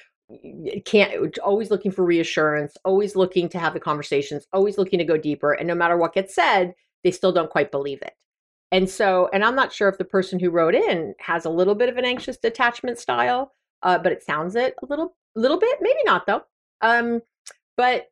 can't 0.85 1.37
always 1.39 1.69
looking 1.69 1.91
for 1.91 2.03
reassurance, 2.03 2.75
always 2.83 3.15
looking 3.15 3.47
to 3.49 3.59
have 3.59 3.73
the 3.73 3.79
conversations, 3.79 4.47
always 4.53 4.77
looking 4.77 4.97
to 4.97 5.05
go 5.05 5.17
deeper. 5.17 5.53
And 5.53 5.67
no 5.67 5.75
matter 5.75 5.97
what 5.97 6.13
gets 6.13 6.33
said, 6.33 6.73
they 7.03 7.11
still 7.11 7.31
don't 7.31 7.49
quite 7.49 7.71
believe 7.71 8.01
it. 8.01 8.13
And 8.71 8.89
so, 8.89 9.29
and 9.33 9.43
I'm 9.43 9.55
not 9.55 9.73
sure 9.73 9.89
if 9.89 9.97
the 9.97 10.05
person 10.05 10.39
who 10.39 10.49
wrote 10.49 10.75
in 10.75 11.13
has 11.19 11.45
a 11.45 11.49
little 11.49 11.75
bit 11.75 11.89
of 11.89 11.97
an 11.97 12.05
anxious 12.05 12.37
detachment 12.37 12.97
style, 12.97 13.53
uh, 13.83 13.97
but 13.97 14.11
it 14.11 14.23
sounds 14.23 14.55
it 14.55 14.75
a 14.81 14.85
little, 14.85 15.15
little 15.35 15.59
bit, 15.59 15.79
maybe 15.81 15.99
not 16.05 16.25
though. 16.25 16.43
Um, 16.81 17.21
but 17.75 18.07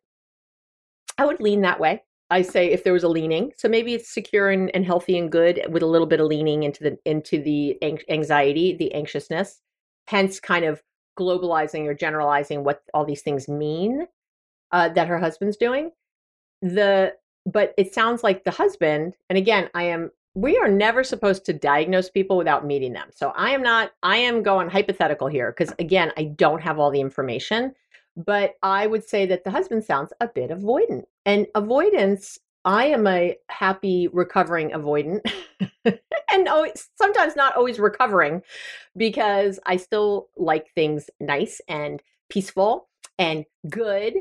I 1.17 1.25
would 1.25 1.39
lean 1.39 1.61
that 1.61 1.79
way. 1.79 2.03
I 2.29 2.43
say 2.43 2.69
if 2.69 2.83
there 2.83 2.93
was 2.93 3.03
a 3.03 3.09
leaning, 3.09 3.51
so 3.57 3.67
maybe 3.67 3.93
it's 3.93 4.13
secure 4.13 4.49
and, 4.49 4.73
and 4.75 4.85
healthy 4.85 5.17
and 5.17 5.31
good 5.31 5.61
with 5.69 5.81
a 5.81 5.87
little 5.87 6.05
bit 6.05 6.19
of 6.19 6.27
leaning 6.27 6.63
into 6.63 6.83
the 6.83 6.97
into 7.05 7.41
the 7.41 7.77
anxiety, 8.09 8.75
the 8.75 8.93
anxiousness, 8.93 9.61
hence 10.07 10.39
kind 10.39 10.63
of 10.65 10.83
globalizing 11.17 11.85
or 11.85 11.93
generalizing 11.93 12.63
what 12.63 12.83
all 12.93 13.03
these 13.03 13.21
things 13.21 13.47
mean 13.47 14.05
uh, 14.71 14.89
that 14.89 15.07
her 15.07 15.17
husband's 15.17 15.57
doing. 15.57 15.91
The 16.61 17.15
but 17.45 17.73
it 17.77 17.93
sounds 17.93 18.23
like 18.23 18.43
the 18.43 18.51
husband, 18.51 19.15
and 19.29 19.37
again, 19.37 19.69
I 19.73 19.83
am 19.83 20.11
we 20.35 20.57
are 20.57 20.67
never 20.69 21.03
supposed 21.03 21.45
to 21.45 21.53
diagnose 21.53 22.09
people 22.09 22.37
without 22.37 22.65
meeting 22.65 22.93
them. 22.93 23.09
So 23.13 23.31
I 23.35 23.51
am 23.51 23.61
not 23.61 23.91
I 24.03 24.17
am 24.17 24.43
going 24.43 24.69
hypothetical 24.69 25.27
here 25.27 25.51
because 25.51 25.73
again, 25.79 26.11
I 26.17 26.25
don't 26.25 26.61
have 26.61 26.79
all 26.79 26.91
the 26.91 27.01
information, 27.01 27.73
but 28.15 28.55
I 28.61 28.87
would 28.87 29.07
say 29.07 29.25
that 29.27 29.43
the 29.43 29.51
husband 29.51 29.83
sounds 29.83 30.13
a 30.21 30.27
bit 30.27 30.51
avoidant. 30.51 31.05
And 31.25 31.47
avoidance 31.55 32.39
I 32.65 32.85
am 32.85 33.07
a 33.07 33.37
happy 33.47 34.09
recovering 34.11 34.71
avoidant 34.71 35.21
and 35.85 36.47
always, 36.47 36.89
sometimes 36.97 37.35
not 37.35 37.55
always 37.55 37.79
recovering 37.79 38.41
because 38.97 39.59
I 39.65 39.77
still 39.77 40.29
like 40.35 40.73
things 40.75 41.09
nice 41.19 41.61
and 41.67 42.01
peaceful 42.29 42.89
and 43.17 43.45
good. 43.69 44.15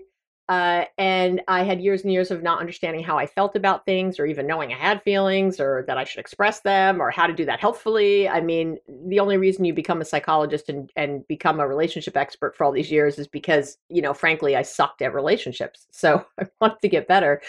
Uh, 0.48 0.84
and 0.96 1.42
I 1.46 1.62
had 1.62 1.80
years 1.80 2.02
and 2.02 2.12
years 2.12 2.30
of 2.30 2.42
not 2.42 2.58
understanding 2.58 3.04
how 3.04 3.18
I 3.18 3.26
felt 3.26 3.54
about 3.54 3.84
things 3.84 4.18
or 4.18 4.24
even 4.24 4.46
knowing 4.46 4.72
I 4.72 4.76
had 4.76 5.02
feelings 5.02 5.60
or 5.60 5.84
that 5.86 5.98
I 5.98 6.04
should 6.04 6.20
express 6.20 6.60
them 6.60 7.02
or 7.02 7.10
how 7.10 7.26
to 7.26 7.34
do 7.34 7.44
that 7.44 7.60
healthfully. 7.60 8.28
I 8.28 8.40
mean, 8.40 8.78
the 9.06 9.20
only 9.20 9.36
reason 9.36 9.66
you 9.66 9.74
become 9.74 10.00
a 10.00 10.06
psychologist 10.06 10.70
and, 10.70 10.90
and 10.96 11.26
become 11.28 11.60
a 11.60 11.68
relationship 11.68 12.16
expert 12.16 12.56
for 12.56 12.64
all 12.64 12.72
these 12.72 12.90
years 12.90 13.18
is 13.18 13.28
because, 13.28 13.76
you 13.90 14.00
know, 14.00 14.14
frankly, 14.14 14.56
I 14.56 14.62
sucked 14.62 15.02
at 15.02 15.14
relationships. 15.14 15.86
So 15.98 16.24
I 16.40 16.44
wanted 16.60 16.80
to 16.82 16.88
get 16.88 17.08
better. 17.08 17.42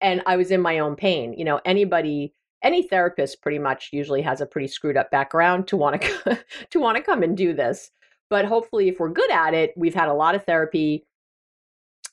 And 0.00 0.22
I 0.26 0.36
was 0.36 0.50
in 0.50 0.60
my 0.60 0.80
own 0.80 0.96
pain. 0.96 1.34
You 1.34 1.44
know, 1.44 1.60
anybody 1.64 2.34
any 2.62 2.82
therapist 2.82 3.42
pretty 3.42 3.58
much 3.60 3.90
usually 3.92 4.22
has 4.22 4.40
a 4.40 4.46
pretty 4.46 4.66
screwed 4.66 4.96
up 4.96 5.10
background 5.10 5.68
to 5.68 5.76
want 5.76 6.02
to 6.24 6.44
to 6.70 6.80
want 6.80 6.96
to 6.96 7.02
come 7.02 7.22
and 7.22 7.36
do 7.36 7.52
this 7.52 7.90
but 8.28 8.44
hopefully 8.44 8.88
if 8.88 8.98
we're 8.98 9.08
good 9.08 9.30
at 9.30 9.54
it 9.54 9.72
we've 9.76 9.94
had 9.94 10.08
a 10.08 10.14
lot 10.14 10.34
of 10.34 10.44
therapy 10.44 11.04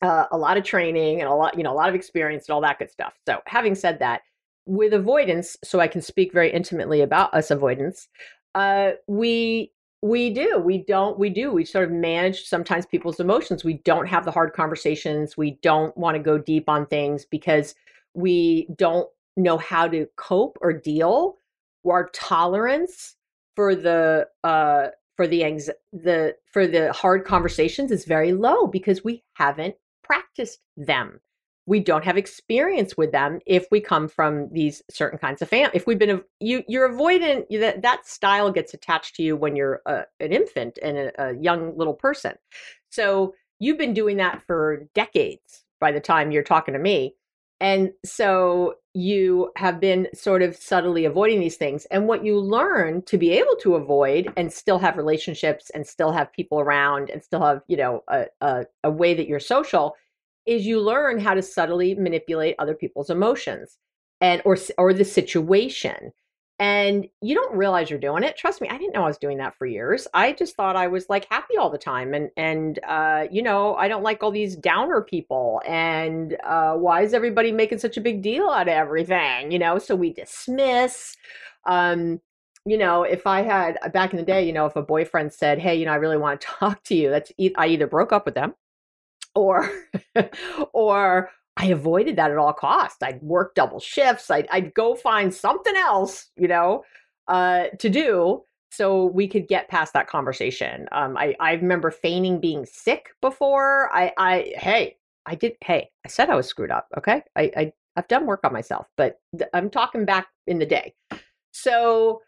uh, 0.01 0.25
a 0.31 0.37
lot 0.37 0.57
of 0.57 0.63
training 0.63 1.19
and 1.21 1.29
a 1.29 1.33
lot, 1.33 1.57
you 1.57 1.63
know, 1.63 1.71
a 1.71 1.75
lot 1.75 1.89
of 1.89 1.95
experience 1.95 2.47
and 2.47 2.53
all 2.53 2.61
that 2.61 2.79
good 2.79 2.91
stuff. 2.91 3.13
So, 3.27 3.39
having 3.45 3.75
said 3.75 3.99
that, 3.99 4.21
with 4.65 4.93
avoidance, 4.93 5.57
so 5.63 5.79
I 5.79 5.87
can 5.87 6.01
speak 6.01 6.31
very 6.31 6.51
intimately 6.51 7.01
about 7.01 7.33
us 7.33 7.51
avoidance, 7.51 8.07
uh, 8.55 8.91
we 9.07 9.71
we 10.01 10.29
do 10.29 10.59
we 10.59 10.77
don't 10.77 11.19
we 11.19 11.29
do 11.29 11.51
we 11.51 11.65
sort 11.65 11.83
of 11.83 11.91
manage 11.91 12.43
sometimes 12.43 12.85
people's 12.85 13.19
emotions 13.19 13.65
we 13.65 13.73
don't 13.83 14.07
have 14.07 14.23
the 14.23 14.31
hard 14.31 14.53
conversations 14.53 15.35
we 15.35 15.59
don't 15.61 15.95
want 15.97 16.15
to 16.15 16.23
go 16.23 16.37
deep 16.37 16.69
on 16.69 16.85
things 16.85 17.25
because 17.25 17.75
we 18.13 18.67
don't 18.77 19.09
know 19.35 19.57
how 19.57 19.87
to 19.87 20.07
cope 20.15 20.57
or 20.61 20.71
deal 20.71 21.35
our 21.85 22.09
tolerance 22.13 23.15
for 23.55 23.75
the 23.75 24.25
uh 24.43 24.87
for 25.17 25.27
the 25.27 25.43
anx- 25.43 25.69
the 25.91 26.33
for 26.45 26.65
the 26.65 26.93
hard 26.93 27.25
conversations 27.25 27.91
is 27.91 28.05
very 28.05 28.31
low 28.31 28.67
because 28.67 29.03
we 29.03 29.21
haven't 29.33 29.75
practiced 30.09 30.59
them. 30.77 31.19
we 31.69 31.79
don't 31.79 32.03
have 32.03 32.17
experience 32.17 32.97
with 32.97 33.11
them 33.11 33.39
if 33.45 33.67
we 33.69 33.79
come 33.79 34.07
from 34.07 34.49
these 34.51 34.81
certain 34.89 35.19
kinds 35.19 35.39
of 35.41 35.47
fam 35.47 35.69
if 35.73 35.85
we've 35.85 35.99
been 35.99 36.21
you 36.39 36.63
you're 36.67 36.89
avoidant 36.91 37.45
that 37.59 37.83
that 37.83 38.07
style 38.07 38.51
gets 38.51 38.73
attached 38.73 39.13
to 39.15 39.21
you 39.21 39.35
when 39.35 39.55
you're 39.55 39.81
a, 39.85 40.03
an 40.19 40.31
infant 40.31 40.79
and 40.81 40.97
a, 40.97 41.27
a 41.27 41.35
young 41.39 41.77
little 41.77 41.93
person 41.93 42.33
so 42.89 43.35
you've 43.59 43.77
been 43.77 43.93
doing 43.93 44.17
that 44.17 44.41
for 44.47 44.87
decades 44.95 45.63
by 45.79 45.91
the 45.91 45.99
time 45.99 46.31
you're 46.31 46.43
talking 46.43 46.73
to 46.73 46.79
me 46.79 47.13
and 47.59 47.91
so 48.05 48.75
you 48.93 49.51
have 49.55 49.79
been 49.79 50.07
sort 50.13 50.41
of 50.41 50.55
subtly 50.55 51.05
avoiding 51.05 51.39
these 51.39 51.57
things. 51.57 51.85
And 51.85 52.07
what 52.07 52.25
you 52.25 52.39
learn 52.39 53.01
to 53.03 53.17
be 53.17 53.31
able 53.31 53.55
to 53.57 53.75
avoid 53.75 54.31
and 54.35 54.51
still 54.51 54.79
have 54.79 54.97
relationships 54.97 55.69
and 55.71 55.85
still 55.85 56.11
have 56.11 56.33
people 56.33 56.59
around 56.59 57.09
and 57.09 57.23
still 57.23 57.41
have, 57.41 57.61
you 57.67 57.77
know, 57.77 58.03
a, 58.07 58.25
a, 58.41 58.65
a 58.83 58.89
way 58.91 59.13
that 59.13 59.27
you're 59.27 59.39
social 59.39 59.95
is 60.45 60.65
you 60.65 60.79
learn 60.79 61.19
how 61.19 61.33
to 61.33 61.41
subtly 61.41 61.93
manipulate 61.95 62.55
other 62.59 62.73
people's 62.73 63.09
emotions 63.09 63.77
and 64.21 64.41
or 64.45 64.57
or 64.77 64.93
the 64.93 65.05
situation 65.05 66.11
and 66.59 67.07
you 67.21 67.33
don't 67.33 67.55
realize 67.55 67.89
you're 67.89 67.97
doing 67.99 68.23
it. 68.23 68.37
Trust 68.37 68.61
me 68.61 68.67
i 68.69 68.77
didn't 68.77 68.93
know 68.93 69.03
i 69.03 69.07
was 69.07 69.17
doing 69.17 69.37
that 69.37 69.57
for 69.57 69.65
years. 69.65 70.07
I 70.13 70.33
just 70.33 70.55
thought 70.55 70.75
i 70.75 70.87
was 70.87 71.09
like 71.09 71.25
happy 71.29 71.57
all 71.57 71.69
the 71.69 71.77
time 71.77 72.13
and 72.13 72.29
and 72.37 72.79
uh, 72.87 73.25
you 73.31 73.41
know 73.41 73.75
i 73.75 73.87
don't 73.87 74.03
like 74.03 74.21
all 74.23 74.31
these 74.31 74.55
downer 74.55 75.01
people 75.01 75.61
and 75.65 76.37
uh, 76.43 76.73
why 76.73 77.01
is 77.01 77.13
everybody 77.13 77.51
making 77.51 77.79
such 77.79 77.97
a 77.97 78.01
big 78.01 78.21
deal 78.21 78.49
out 78.49 78.67
of 78.67 78.73
everything 78.73 79.51
you 79.51 79.59
know? 79.59 79.79
So 79.79 79.95
we 79.95 80.13
dismiss 80.13 81.15
um, 81.65 82.19
you 82.65 82.77
know 82.77 83.03
if 83.03 83.25
i 83.25 83.41
had 83.41 83.77
uh, 83.81 83.89
back 83.89 84.11
in 84.11 84.17
the 84.17 84.23
day 84.23 84.45
you 84.45 84.53
know 84.53 84.65
if 84.65 84.75
a 84.75 84.81
boyfriend 84.81 85.33
said 85.33 85.59
hey 85.59 85.75
you 85.75 85.85
know 85.85 85.91
i 85.91 85.95
really 85.95 86.17
want 86.17 86.41
to 86.41 86.47
talk 86.59 86.83
to 86.83 86.95
you 86.95 87.09
that's 87.09 87.31
e- 87.37 87.53
i 87.57 87.67
either 87.67 87.87
broke 87.87 88.11
up 88.11 88.25
with 88.25 88.35
them 88.35 88.53
or 89.35 89.69
or 90.73 91.29
I 91.59 91.67
avoided 91.67 92.15
that 92.15 92.31
at 92.31 92.37
all 92.37 92.53
costs. 92.53 93.03
I'd 93.03 93.21
work 93.21 93.53
double 93.53 93.81
shifts. 93.81 94.31
I'd, 94.31 94.47
I'd 94.49 94.73
go 94.73 94.95
find 94.95 95.33
something 95.33 95.75
else, 95.75 96.29
you 96.37 96.47
know, 96.47 96.83
uh, 97.27 97.65
to 97.79 97.89
do 97.89 98.43
so 98.71 99.05
we 99.05 99.27
could 99.27 99.47
get 99.47 99.67
past 99.67 99.93
that 99.93 100.07
conversation. 100.07 100.87
Um, 100.91 101.17
I, 101.17 101.35
I 101.39 101.53
remember 101.53 101.91
feigning 101.91 102.39
being 102.39 102.65
sick 102.65 103.09
before. 103.21 103.93
I, 103.93 104.13
I, 104.17 104.53
hey, 104.55 104.95
I 105.25 105.35
did. 105.35 105.53
Hey, 105.61 105.89
I 106.05 106.07
said 106.07 106.29
I 106.29 106.35
was 106.35 106.47
screwed 106.47 106.71
up. 106.71 106.87
Okay, 106.97 107.21
I, 107.35 107.51
I 107.57 107.73
I've 107.95 108.07
done 108.07 108.25
work 108.25 108.41
on 108.43 108.53
myself, 108.53 108.87
but 108.95 109.19
th- 109.37 109.49
I'm 109.53 109.69
talking 109.69 110.05
back 110.05 110.27
in 110.47 110.59
the 110.59 110.65
day. 110.65 110.93
So, 111.51 112.21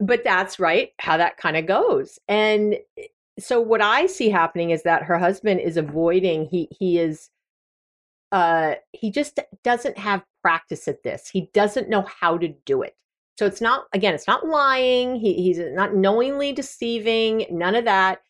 but 0.00 0.24
that's 0.24 0.58
right 0.58 0.90
how 0.98 1.16
that 1.18 1.36
kind 1.36 1.56
of 1.56 1.66
goes. 1.66 2.18
And 2.26 2.76
eh, 2.98 3.04
so 3.38 3.60
what 3.60 3.80
I 3.80 4.06
see 4.06 4.28
happening 4.28 4.70
is 4.70 4.82
that 4.82 5.04
her 5.04 5.18
husband 5.18 5.60
is 5.60 5.76
avoiding. 5.76 6.46
He 6.46 6.68
he 6.78 6.98
is 6.98 7.30
uh, 8.32 8.74
he 8.92 9.10
just 9.10 9.38
doesn't 9.62 9.98
have 9.98 10.24
practice 10.42 10.88
at 10.88 11.02
this. 11.02 11.28
He 11.28 11.50
doesn't 11.52 11.88
know 11.88 12.02
how 12.02 12.38
to 12.38 12.48
do 12.66 12.82
it. 12.82 12.96
So 13.38 13.46
it's 13.46 13.60
not 13.60 13.86
again, 13.92 14.14
it's 14.14 14.26
not 14.26 14.46
lying. 14.46 15.16
He, 15.16 15.34
he's 15.34 15.58
not 15.58 15.94
knowingly 15.94 16.52
deceiving. 16.52 17.46
None 17.50 17.74
of 17.74 17.84
that. 17.84 18.22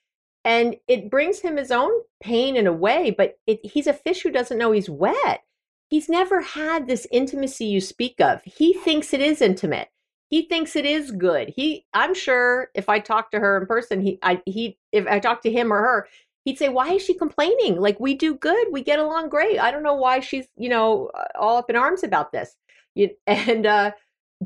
And 0.45 0.77
it 0.89 1.11
brings 1.11 1.39
him 1.39 1.57
his 1.57 1.71
own 1.71 1.91
pain 2.21 2.57
in 2.57 2.67
a 2.67 2.73
way, 2.73 3.15
but 3.17 3.39
it, 3.47 3.61
he's 3.65 3.87
a 3.87 3.93
fish 3.93 4.23
who 4.23 4.31
doesn't 4.31 4.59
know 4.59 4.73
he's 4.73 4.91
wet. 4.91 5.43
He's 5.89 6.09
never 6.09 6.41
had 6.41 6.87
this 6.87 7.07
intimacy 7.13 7.67
you 7.67 7.81
speak 7.81 8.21
of. 8.21 8.43
He 8.45 8.73
thinks 8.73 9.13
it 9.13 9.21
is 9.21 9.41
intimate. 9.41 9.89
He 10.31 10.43
thinks 10.43 10.75
it 10.75 10.87
is 10.87 11.11
good. 11.11 11.53
He, 11.55 11.85
I'm 11.93 12.15
sure, 12.15 12.71
if 12.75 12.89
I 12.89 12.99
talk 12.99 13.31
to 13.31 13.39
her 13.39 13.59
in 13.61 13.67
person, 13.67 14.01
he, 14.01 14.19
I, 14.23 14.41
he, 14.47 14.79
if 14.91 15.07
I 15.07 15.19
talk 15.21 15.43
to 15.43 15.53
him 15.53 15.71
or 15.73 15.77
her, 15.77 16.09
he'd 16.45 16.59
say, 16.59 16.69
Why 16.69 16.93
is 16.93 17.03
she 17.03 17.15
complaining? 17.15 17.81
Like, 17.81 17.99
we 18.01 18.15
do 18.15 18.35
good. 18.35 18.69
We 18.71 18.83
get 18.83 18.99
along 18.99 19.29
great. 19.29 19.59
I 19.59 19.71
don't 19.71 19.83
know 19.83 19.95
why 19.95 20.21
she's, 20.21 20.47
you 20.57 20.69
know, 20.69 21.11
all 21.39 21.57
up 21.57 21.71
in 21.71 21.77
arms 21.77 22.03
about 22.03 22.33
this. 22.33 22.57
You, 22.95 23.11
and, 23.27 23.67
uh, 23.67 23.93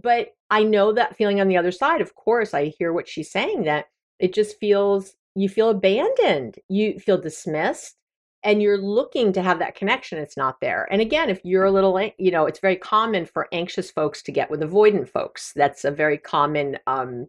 but 0.00 0.34
I 0.50 0.62
know 0.62 0.92
that 0.92 1.16
feeling 1.16 1.40
on 1.40 1.48
the 1.48 1.56
other 1.56 1.72
side. 1.72 2.00
Of 2.00 2.14
course, 2.14 2.54
I 2.54 2.66
hear 2.66 2.92
what 2.92 3.08
she's 3.08 3.30
saying 3.30 3.64
that 3.64 3.86
it 4.18 4.34
just 4.34 4.58
feels, 4.58 5.14
you 5.34 5.48
feel 5.48 5.70
abandoned, 5.70 6.58
you 6.68 6.98
feel 6.98 7.18
dismissed, 7.18 7.96
and 8.42 8.62
you're 8.62 8.78
looking 8.78 9.32
to 9.32 9.42
have 9.42 9.58
that 9.58 9.74
connection. 9.74 10.18
It's 10.18 10.36
not 10.36 10.60
there. 10.60 10.86
And 10.90 11.00
again, 11.00 11.30
if 11.30 11.40
you're 11.44 11.64
a 11.64 11.70
little, 11.70 11.98
you 12.18 12.30
know, 12.30 12.46
it's 12.46 12.60
very 12.60 12.76
common 12.76 13.26
for 13.26 13.48
anxious 13.52 13.90
folks 13.90 14.22
to 14.22 14.32
get 14.32 14.50
with 14.50 14.60
avoidant 14.60 15.08
folks. 15.08 15.52
That's 15.56 15.84
a 15.84 15.90
very 15.90 16.16
common 16.16 16.78
um, 16.86 17.26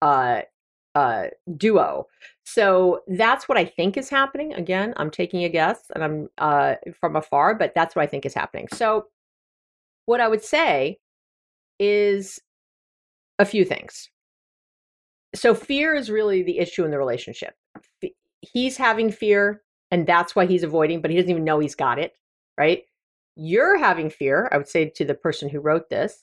uh, 0.00 0.42
uh, 0.94 1.26
duo. 1.56 2.06
So 2.46 3.00
that's 3.08 3.48
what 3.48 3.58
I 3.58 3.64
think 3.64 3.96
is 3.96 4.08
happening. 4.08 4.54
Again, 4.54 4.94
I'm 4.96 5.10
taking 5.10 5.42
a 5.42 5.48
guess 5.48 5.80
and 5.92 6.04
I'm 6.04 6.28
uh, 6.38 6.76
from 6.98 7.16
afar, 7.16 7.56
but 7.56 7.74
that's 7.74 7.96
what 7.96 8.02
I 8.02 8.06
think 8.06 8.24
is 8.24 8.34
happening. 8.34 8.68
So, 8.72 9.06
what 10.06 10.20
I 10.20 10.28
would 10.28 10.44
say 10.44 10.98
is 11.80 12.38
a 13.40 13.44
few 13.44 13.64
things. 13.64 14.08
So, 15.34 15.54
fear 15.54 15.96
is 15.96 16.08
really 16.08 16.44
the 16.44 16.60
issue 16.60 16.84
in 16.84 16.92
the 16.92 16.98
relationship. 16.98 17.54
He's 18.42 18.76
having 18.76 19.10
fear, 19.10 19.62
and 19.90 20.06
that's 20.06 20.36
why 20.36 20.46
he's 20.46 20.62
avoiding, 20.62 21.00
but 21.02 21.10
he 21.10 21.16
doesn't 21.16 21.30
even 21.30 21.42
know 21.42 21.58
he's 21.58 21.74
got 21.74 21.98
it, 21.98 22.12
right? 22.56 22.84
You're 23.34 23.76
having 23.76 24.08
fear, 24.08 24.48
I 24.52 24.56
would 24.56 24.68
say 24.68 24.88
to 24.88 25.04
the 25.04 25.14
person 25.14 25.48
who 25.48 25.58
wrote 25.58 25.90
this, 25.90 26.22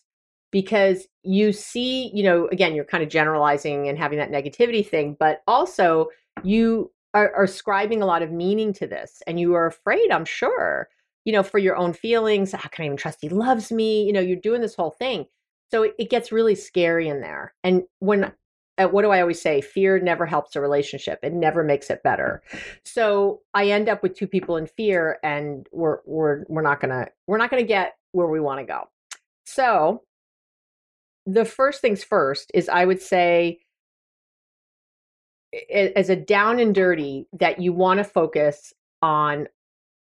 because 0.54 1.08
you 1.24 1.52
see, 1.52 2.12
you 2.14 2.24
know, 2.24 2.48
again, 2.50 2.76
you're 2.76 2.86
kind 2.86 3.04
of 3.04 3.10
generalizing 3.10 3.90
and 3.90 3.98
having 3.98 4.20
that 4.20 4.32
negativity 4.32 4.88
thing, 4.88 5.18
but 5.20 5.42
also 5.48 6.10
you 6.44 6.92
are, 7.16 7.34
are 7.34 7.44
ascribing 7.44 8.04
a 8.04 8.06
lot 8.06 8.22
of 8.22 8.32
meaning 8.32 8.72
to 8.72 8.86
this 8.86 9.24
and 9.26 9.40
you 9.40 9.56
are 9.56 9.66
afraid, 9.66 10.12
I'm 10.12 10.26
sure, 10.26 10.90
you 11.26 11.34
know, 11.34 11.42
for 11.42 11.58
your 11.58 11.76
own 11.76 11.92
feelings. 11.92 12.52
How 12.52 12.70
can 12.70 12.84
I 12.84 12.86
even 12.86 12.98
trust 12.98 13.18
he 13.20 13.30
loves 13.30 13.72
me? 13.72 14.04
You 14.04 14.14
know, 14.14 14.20
you're 14.20 14.38
doing 14.38 14.62
this 14.62 14.76
whole 14.76 14.92
thing. 14.92 15.26
So 15.72 15.82
it, 15.82 15.96
it 15.98 16.12
gets 16.12 16.32
really 16.32 16.54
scary 16.54 17.10
in 17.10 17.20
there. 17.20 17.56
And 17.64 17.84
when 17.98 18.32
uh, 18.78 18.88
what 18.88 19.02
do 19.04 19.10
I 19.10 19.22
always 19.22 19.42
say? 19.42 19.60
Fear 19.60 20.00
never 20.00 20.26
helps 20.26 20.56
a 20.56 20.62
relationship. 20.62 21.20
It 21.24 21.34
never 21.34 21.64
makes 21.64 21.90
it 21.90 22.02
better. 22.04 22.42
So 22.84 23.42
I 23.54 23.70
end 23.70 23.88
up 23.88 24.02
with 24.02 24.16
two 24.16 24.26
people 24.26 24.58
in 24.58 24.66
fear, 24.66 25.20
and 25.24 25.68
we're 25.72 26.00
we're 26.06 26.44
we're 26.48 26.64
not 26.64 26.80
gonna 26.80 27.08
we're 27.28 27.38
not 27.38 27.52
gonna 27.52 27.62
get 27.62 27.98
where 28.14 28.28
we 28.28 28.40
want 28.40 28.62
to 28.62 28.66
go. 28.66 28.90
So 29.46 30.02
the 31.26 31.46
first 31.46 31.82
things 31.82 32.04
first 32.04 32.52
is 32.54 32.70
I 32.70 32.86
would 32.86 33.02
say 33.02 33.60
as 35.72 36.10
a 36.10 36.16
down 36.16 36.60
and 36.60 36.74
dirty 36.74 37.28
that 37.34 37.62
you 37.62 37.74
want 37.74 38.00
to 38.00 38.04
focus 38.04 38.74
on 39.02 39.48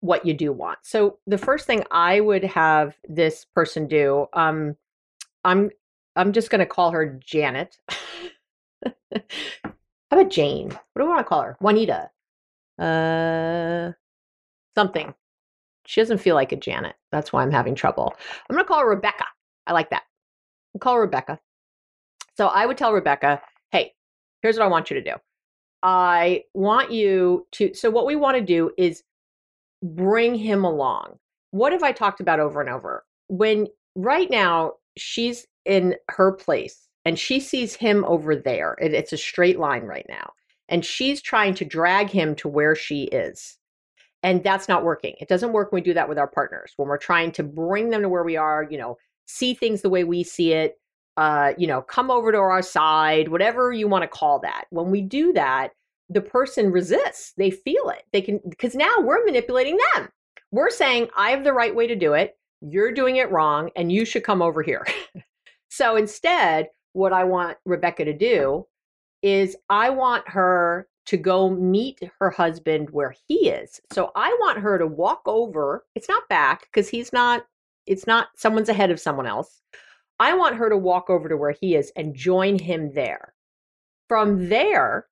what 0.01 0.25
you 0.25 0.33
do 0.33 0.51
want. 0.51 0.79
So 0.83 1.19
the 1.27 1.37
first 1.37 1.65
thing 1.65 1.83
I 1.91 2.19
would 2.19 2.43
have 2.43 2.97
this 3.07 3.45
person 3.45 3.87
do, 3.87 4.27
um, 4.33 4.75
I'm 5.43 5.69
I'm 6.15 6.33
just 6.33 6.49
going 6.49 6.59
to 6.59 6.65
call 6.65 6.91
her 6.91 7.19
Janet. 7.23 7.77
How 9.13 10.19
about 10.19 10.29
Jane? 10.29 10.69
What 10.69 10.99
do 10.99 11.03
we 11.03 11.09
want 11.09 11.19
to 11.19 11.23
call 11.29 11.41
her? 11.41 11.57
Juanita. 11.59 12.09
Uh, 12.77 13.93
something. 14.75 15.13
She 15.85 16.01
doesn't 16.01 16.19
feel 16.19 16.35
like 16.35 16.51
a 16.51 16.55
Janet. 16.55 16.95
That's 17.11 17.33
why 17.33 17.41
I'm 17.41 17.51
having 17.51 17.75
trouble. 17.75 18.13
I'm 18.49 18.55
going 18.55 18.63
to 18.63 18.67
call 18.67 18.79
her 18.79 18.89
Rebecca. 18.89 19.25
I 19.65 19.73
like 19.73 19.89
that 19.89 20.03
call 20.79 20.99
Rebecca. 20.99 21.39
So 22.35 22.47
I 22.47 22.65
would 22.65 22.77
tell 22.77 22.93
Rebecca, 22.93 23.41
hey, 23.71 23.93
here's 24.41 24.57
what 24.57 24.65
I 24.65 24.69
want 24.69 24.89
you 24.89 24.95
to 24.95 25.03
do. 25.03 25.15
I 25.83 26.43
want 26.53 26.91
you 26.91 27.45
to, 27.53 27.73
so 27.73 27.89
what 27.89 28.05
we 28.05 28.15
want 28.15 28.37
to 28.37 28.43
do 28.43 28.71
is 28.77 29.03
bring 29.83 30.35
him 30.35 30.63
along. 30.63 31.19
What 31.51 31.73
have 31.73 31.83
I 31.83 31.91
talked 31.91 32.21
about 32.21 32.39
over 32.39 32.61
and 32.61 32.69
over? 32.69 33.05
When 33.27 33.67
right 33.95 34.29
now 34.29 34.73
she's 34.97 35.45
in 35.65 35.95
her 36.09 36.31
place 36.31 36.87
and 37.05 37.19
she 37.19 37.39
sees 37.39 37.75
him 37.75 38.05
over 38.05 38.35
there, 38.35 38.77
it's 38.79 39.13
a 39.13 39.17
straight 39.17 39.59
line 39.59 39.83
right 39.83 40.05
now, 40.07 40.31
and 40.69 40.85
she's 40.85 41.21
trying 41.21 41.53
to 41.55 41.65
drag 41.65 42.09
him 42.09 42.33
to 42.35 42.47
where 42.47 42.75
she 42.75 43.03
is. 43.03 43.57
And 44.23 44.41
that's 44.41 44.69
not 44.69 44.85
working. 44.85 45.15
It 45.19 45.27
doesn't 45.27 45.51
work 45.51 45.71
when 45.71 45.81
we 45.81 45.83
do 45.83 45.93
that 45.95 46.07
with 46.07 46.17
our 46.17 46.29
partners. 46.29 46.71
When 46.77 46.87
we're 46.87 46.97
trying 46.97 47.33
to 47.33 47.43
bring 47.43 47.89
them 47.89 48.03
to 48.03 48.09
where 48.09 48.23
we 48.23 48.37
are, 48.37 48.65
you 48.69 48.77
know, 48.77 48.97
see 49.25 49.53
things 49.53 49.81
the 49.81 49.89
way 49.89 50.03
we 50.03 50.23
see 50.23 50.53
it, 50.53 50.79
uh, 51.17 51.53
you 51.57 51.67
know, 51.67 51.81
come 51.81 52.09
over 52.09 52.31
to 52.31 52.37
our 52.37 52.61
side, 52.61 53.29
whatever 53.29 53.71
you 53.71 53.87
want 53.87 54.03
to 54.03 54.07
call 54.07 54.39
that. 54.39 54.65
When 54.69 54.89
we 54.89 55.01
do 55.01 55.33
that, 55.33 55.69
the 56.09 56.21
person 56.21 56.71
resists. 56.71 57.33
They 57.37 57.51
feel 57.51 57.89
it. 57.89 58.03
They 58.11 58.21
can, 58.21 58.39
because 58.49 58.75
now 58.75 58.99
we're 58.99 59.25
manipulating 59.25 59.77
them. 59.95 60.09
We're 60.51 60.69
saying, 60.69 61.09
I 61.17 61.31
have 61.31 61.43
the 61.43 61.53
right 61.53 61.75
way 61.75 61.87
to 61.87 61.95
do 61.95 62.13
it. 62.13 62.37
You're 62.61 62.91
doing 62.91 63.17
it 63.17 63.31
wrong, 63.31 63.69
and 63.75 63.91
you 63.91 64.05
should 64.05 64.23
come 64.23 64.41
over 64.41 64.61
here. 64.61 64.85
so 65.69 65.95
instead, 65.95 66.69
what 66.93 67.13
I 67.13 67.23
want 67.23 67.57
Rebecca 67.65 68.05
to 68.05 68.13
do 68.13 68.65
is 69.21 69.55
I 69.69 69.89
want 69.89 70.27
her 70.29 70.87
to 71.05 71.17
go 71.17 71.49
meet 71.49 71.99
her 72.19 72.29
husband 72.29 72.89
where 72.91 73.13
he 73.27 73.49
is. 73.49 73.81
So 73.91 74.11
I 74.15 74.29
want 74.39 74.59
her 74.59 74.77
to 74.77 74.87
walk 74.87 75.21
over. 75.25 75.85
It's 75.95 76.07
not 76.07 76.27
back 76.29 76.61
because 76.61 76.87
he's 76.87 77.11
not 77.11 77.45
it's 77.85 78.07
not 78.07 78.29
someone's 78.35 78.69
ahead 78.69 78.91
of 78.91 78.99
someone 78.99 79.27
else. 79.27 79.61
I 80.19 80.33
want 80.35 80.55
her 80.55 80.69
to 80.69 80.77
walk 80.77 81.09
over 81.09 81.27
to 81.27 81.37
where 81.37 81.51
he 81.51 81.75
is 81.75 81.91
and 81.95 82.15
join 82.15 82.59
him 82.59 82.93
there. 82.93 83.33
From 84.07 84.49
there, 84.49 85.07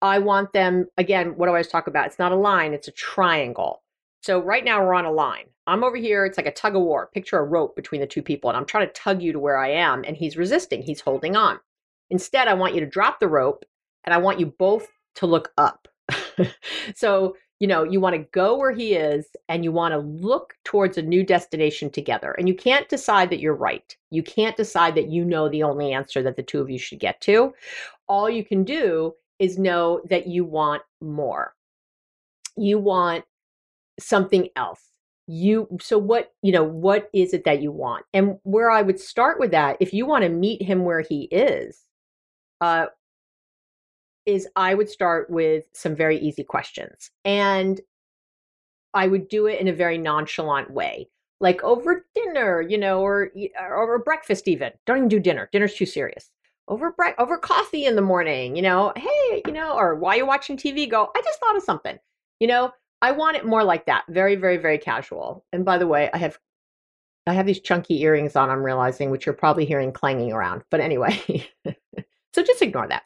I 0.00 0.18
want 0.18 0.52
them 0.52 0.86
again, 0.96 1.36
what 1.36 1.46
do 1.46 1.50
I 1.50 1.54
always 1.54 1.68
talk 1.68 1.86
about? 1.86 2.06
It's 2.06 2.18
not 2.18 2.32
a 2.32 2.36
line, 2.36 2.74
it's 2.74 2.88
a 2.88 2.92
triangle. 2.92 3.82
So 4.22 4.40
right 4.40 4.64
now 4.64 4.82
we're 4.82 4.94
on 4.94 5.04
a 5.04 5.12
line. 5.12 5.46
I'm 5.66 5.84
over 5.84 5.96
here. 5.96 6.24
It's 6.26 6.36
like 6.38 6.46
a 6.46 6.52
tug 6.52 6.76
of 6.76 6.82
war. 6.82 7.10
Picture 7.12 7.38
a 7.38 7.44
rope 7.44 7.74
between 7.74 8.00
the 8.00 8.06
two 8.06 8.22
people, 8.22 8.50
and 8.50 8.56
I'm 8.56 8.66
trying 8.66 8.86
to 8.86 8.92
tug 8.92 9.22
you 9.22 9.32
to 9.32 9.38
where 9.38 9.56
I 9.56 9.70
am, 9.70 10.04
and 10.04 10.16
he's 10.16 10.36
resisting. 10.36 10.82
He's 10.82 11.00
holding 11.00 11.36
on. 11.36 11.58
Instead, 12.10 12.48
I 12.48 12.54
want 12.54 12.74
you 12.74 12.80
to 12.80 12.86
drop 12.86 13.18
the 13.20 13.28
rope, 13.28 13.64
and 14.04 14.14
I 14.14 14.18
want 14.18 14.40
you 14.40 14.46
both 14.46 14.88
to 15.16 15.26
look 15.26 15.52
up. 15.56 15.88
so 16.94 17.36
you 17.60 17.68
know, 17.68 17.84
you 17.84 18.00
want 18.00 18.14
to 18.14 18.28
go 18.32 18.56
where 18.56 18.72
he 18.72 18.94
is 18.94 19.26
and 19.48 19.62
you 19.62 19.70
want 19.70 19.92
to 19.92 19.98
look 19.98 20.54
towards 20.64 20.98
a 20.98 21.02
new 21.02 21.24
destination 21.24 21.88
together. 21.88 22.32
And 22.32 22.48
you 22.48 22.54
can't 22.54 22.88
decide 22.88 23.30
that 23.30 23.40
you're 23.40 23.54
right. 23.54 23.96
You 24.10 24.22
can't 24.22 24.56
decide 24.56 24.94
that 24.96 25.08
you 25.08 25.24
know 25.24 25.48
the 25.48 25.62
only 25.62 25.92
answer 25.92 26.22
that 26.22 26.36
the 26.36 26.42
two 26.42 26.60
of 26.60 26.68
you 26.68 26.78
should 26.78 26.98
get 26.98 27.20
to. 27.22 27.54
All 28.08 28.28
you 28.28 28.44
can 28.44 28.64
do 28.64 29.14
is 29.38 29.58
know 29.58 30.00
that 30.10 30.26
you 30.26 30.44
want 30.44 30.82
more. 31.00 31.54
You 32.56 32.78
want 32.78 33.24
something 33.98 34.48
else. 34.56 34.90
You 35.26 35.68
so 35.80 35.96
what, 35.96 36.32
you 36.42 36.52
know, 36.52 36.64
what 36.64 37.08
is 37.14 37.32
it 37.32 37.44
that 37.44 37.62
you 37.62 37.72
want? 37.72 38.04
And 38.12 38.38
where 38.42 38.70
I 38.70 38.82
would 38.82 39.00
start 39.00 39.40
with 39.40 39.52
that, 39.52 39.78
if 39.80 39.94
you 39.94 40.06
want 40.06 40.22
to 40.24 40.28
meet 40.28 40.60
him 40.60 40.84
where 40.84 41.00
he 41.00 41.22
is, 41.30 41.80
uh, 42.60 42.86
is 44.26 44.48
I 44.56 44.74
would 44.74 44.88
start 44.88 45.30
with 45.30 45.64
some 45.72 45.94
very 45.94 46.18
easy 46.18 46.44
questions. 46.44 47.10
And 47.24 47.80
I 48.94 49.08
would 49.08 49.28
do 49.28 49.46
it 49.46 49.60
in 49.60 49.68
a 49.68 49.72
very 49.72 49.98
nonchalant 49.98 50.70
way, 50.70 51.08
like 51.40 51.62
over 51.64 52.06
dinner, 52.14 52.62
you 52.62 52.78
know, 52.78 53.00
or 53.00 53.30
over 53.60 53.98
breakfast 53.98 54.48
even. 54.48 54.72
Don't 54.86 54.98
even 54.98 55.08
do 55.08 55.20
dinner. 55.20 55.48
Dinner's 55.52 55.74
too 55.74 55.86
serious. 55.86 56.30
Over 56.68 56.92
bre- 56.92 57.18
over 57.18 57.36
coffee 57.36 57.84
in 57.84 57.96
the 57.96 58.02
morning, 58.02 58.56
you 58.56 58.62
know, 58.62 58.92
hey, 58.96 59.42
you 59.46 59.52
know, 59.52 59.76
or 59.76 59.96
while 59.96 60.16
you're 60.16 60.26
watching 60.26 60.56
TV, 60.56 60.90
go, 60.90 61.10
I 61.14 61.20
just 61.22 61.38
thought 61.40 61.56
of 61.56 61.62
something. 61.62 61.98
You 62.40 62.46
know, 62.46 62.72
I 63.02 63.10
want 63.12 63.36
it 63.36 63.44
more 63.44 63.64
like 63.64 63.84
that. 63.86 64.04
Very, 64.08 64.36
very, 64.36 64.56
very 64.56 64.78
casual. 64.78 65.44
And 65.52 65.64
by 65.64 65.76
the 65.76 65.86
way, 65.86 66.08
I 66.14 66.18
have 66.18 66.38
I 67.26 67.32
have 67.32 67.46
these 67.46 67.60
chunky 67.60 68.02
earrings 68.02 68.36
on, 68.36 68.50
I'm 68.50 68.62
realizing, 68.62 69.10
which 69.10 69.26
you're 69.26 69.34
probably 69.34 69.64
hearing 69.64 69.92
clanging 69.92 70.32
around. 70.32 70.62
But 70.70 70.80
anyway, 70.80 71.48
so 72.34 72.42
just 72.42 72.62
ignore 72.62 72.86
that. 72.88 73.02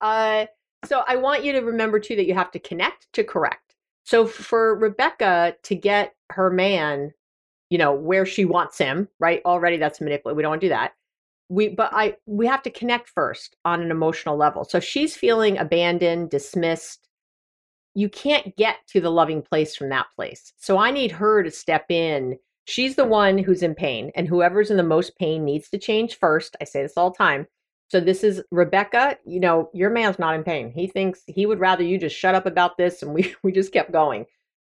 Uh, 0.00 0.46
so 0.84 1.02
I 1.06 1.16
want 1.16 1.44
you 1.44 1.52
to 1.52 1.60
remember 1.60 2.00
too 2.00 2.16
that 2.16 2.26
you 2.26 2.34
have 2.34 2.50
to 2.52 2.58
connect 2.58 3.12
to 3.12 3.24
correct. 3.24 3.74
So 4.04 4.26
for 4.26 4.76
Rebecca 4.76 5.56
to 5.62 5.74
get 5.74 6.14
her 6.30 6.50
man, 6.50 7.12
you 7.68 7.78
know, 7.78 7.92
where 7.92 8.26
she 8.26 8.44
wants 8.44 8.78
him, 8.78 9.08
right? 9.18 9.42
Already 9.44 9.76
that's 9.76 10.00
manipulative. 10.00 10.36
We 10.36 10.42
don't 10.42 10.50
want 10.50 10.60
to 10.62 10.66
do 10.66 10.70
that. 10.70 10.92
We 11.48 11.68
but 11.68 11.90
I 11.92 12.16
we 12.26 12.46
have 12.46 12.62
to 12.62 12.70
connect 12.70 13.08
first 13.08 13.56
on 13.64 13.82
an 13.82 13.90
emotional 13.90 14.36
level. 14.36 14.64
So 14.64 14.78
if 14.78 14.84
she's 14.84 15.16
feeling 15.16 15.58
abandoned, 15.58 16.30
dismissed, 16.30 17.08
you 17.94 18.08
can't 18.08 18.56
get 18.56 18.76
to 18.88 19.00
the 19.00 19.10
loving 19.10 19.42
place 19.42 19.74
from 19.74 19.88
that 19.90 20.06
place. 20.14 20.52
So 20.56 20.78
I 20.78 20.90
need 20.90 21.12
her 21.12 21.42
to 21.42 21.50
step 21.50 21.90
in. 21.90 22.38
She's 22.66 22.94
the 22.94 23.04
one 23.04 23.36
who's 23.36 23.62
in 23.62 23.74
pain, 23.74 24.12
and 24.14 24.28
whoever's 24.28 24.70
in 24.70 24.76
the 24.76 24.82
most 24.84 25.16
pain 25.18 25.44
needs 25.44 25.68
to 25.70 25.78
change 25.78 26.18
first. 26.18 26.56
I 26.60 26.64
say 26.64 26.82
this 26.82 26.92
all 26.96 27.10
the 27.10 27.18
time. 27.18 27.46
So 27.90 27.98
this 28.00 28.22
is 28.22 28.40
Rebecca. 28.52 29.18
You 29.26 29.40
know, 29.40 29.68
your 29.74 29.90
man's 29.90 30.18
not 30.18 30.36
in 30.36 30.44
pain. 30.44 30.72
He 30.72 30.86
thinks 30.86 31.22
he 31.26 31.44
would 31.44 31.58
rather 31.58 31.82
you 31.82 31.98
just 31.98 32.16
shut 32.16 32.36
up 32.36 32.46
about 32.46 32.78
this 32.78 33.02
and 33.02 33.12
we 33.12 33.34
we 33.42 33.52
just 33.52 33.72
kept 33.72 33.92
going. 33.92 34.26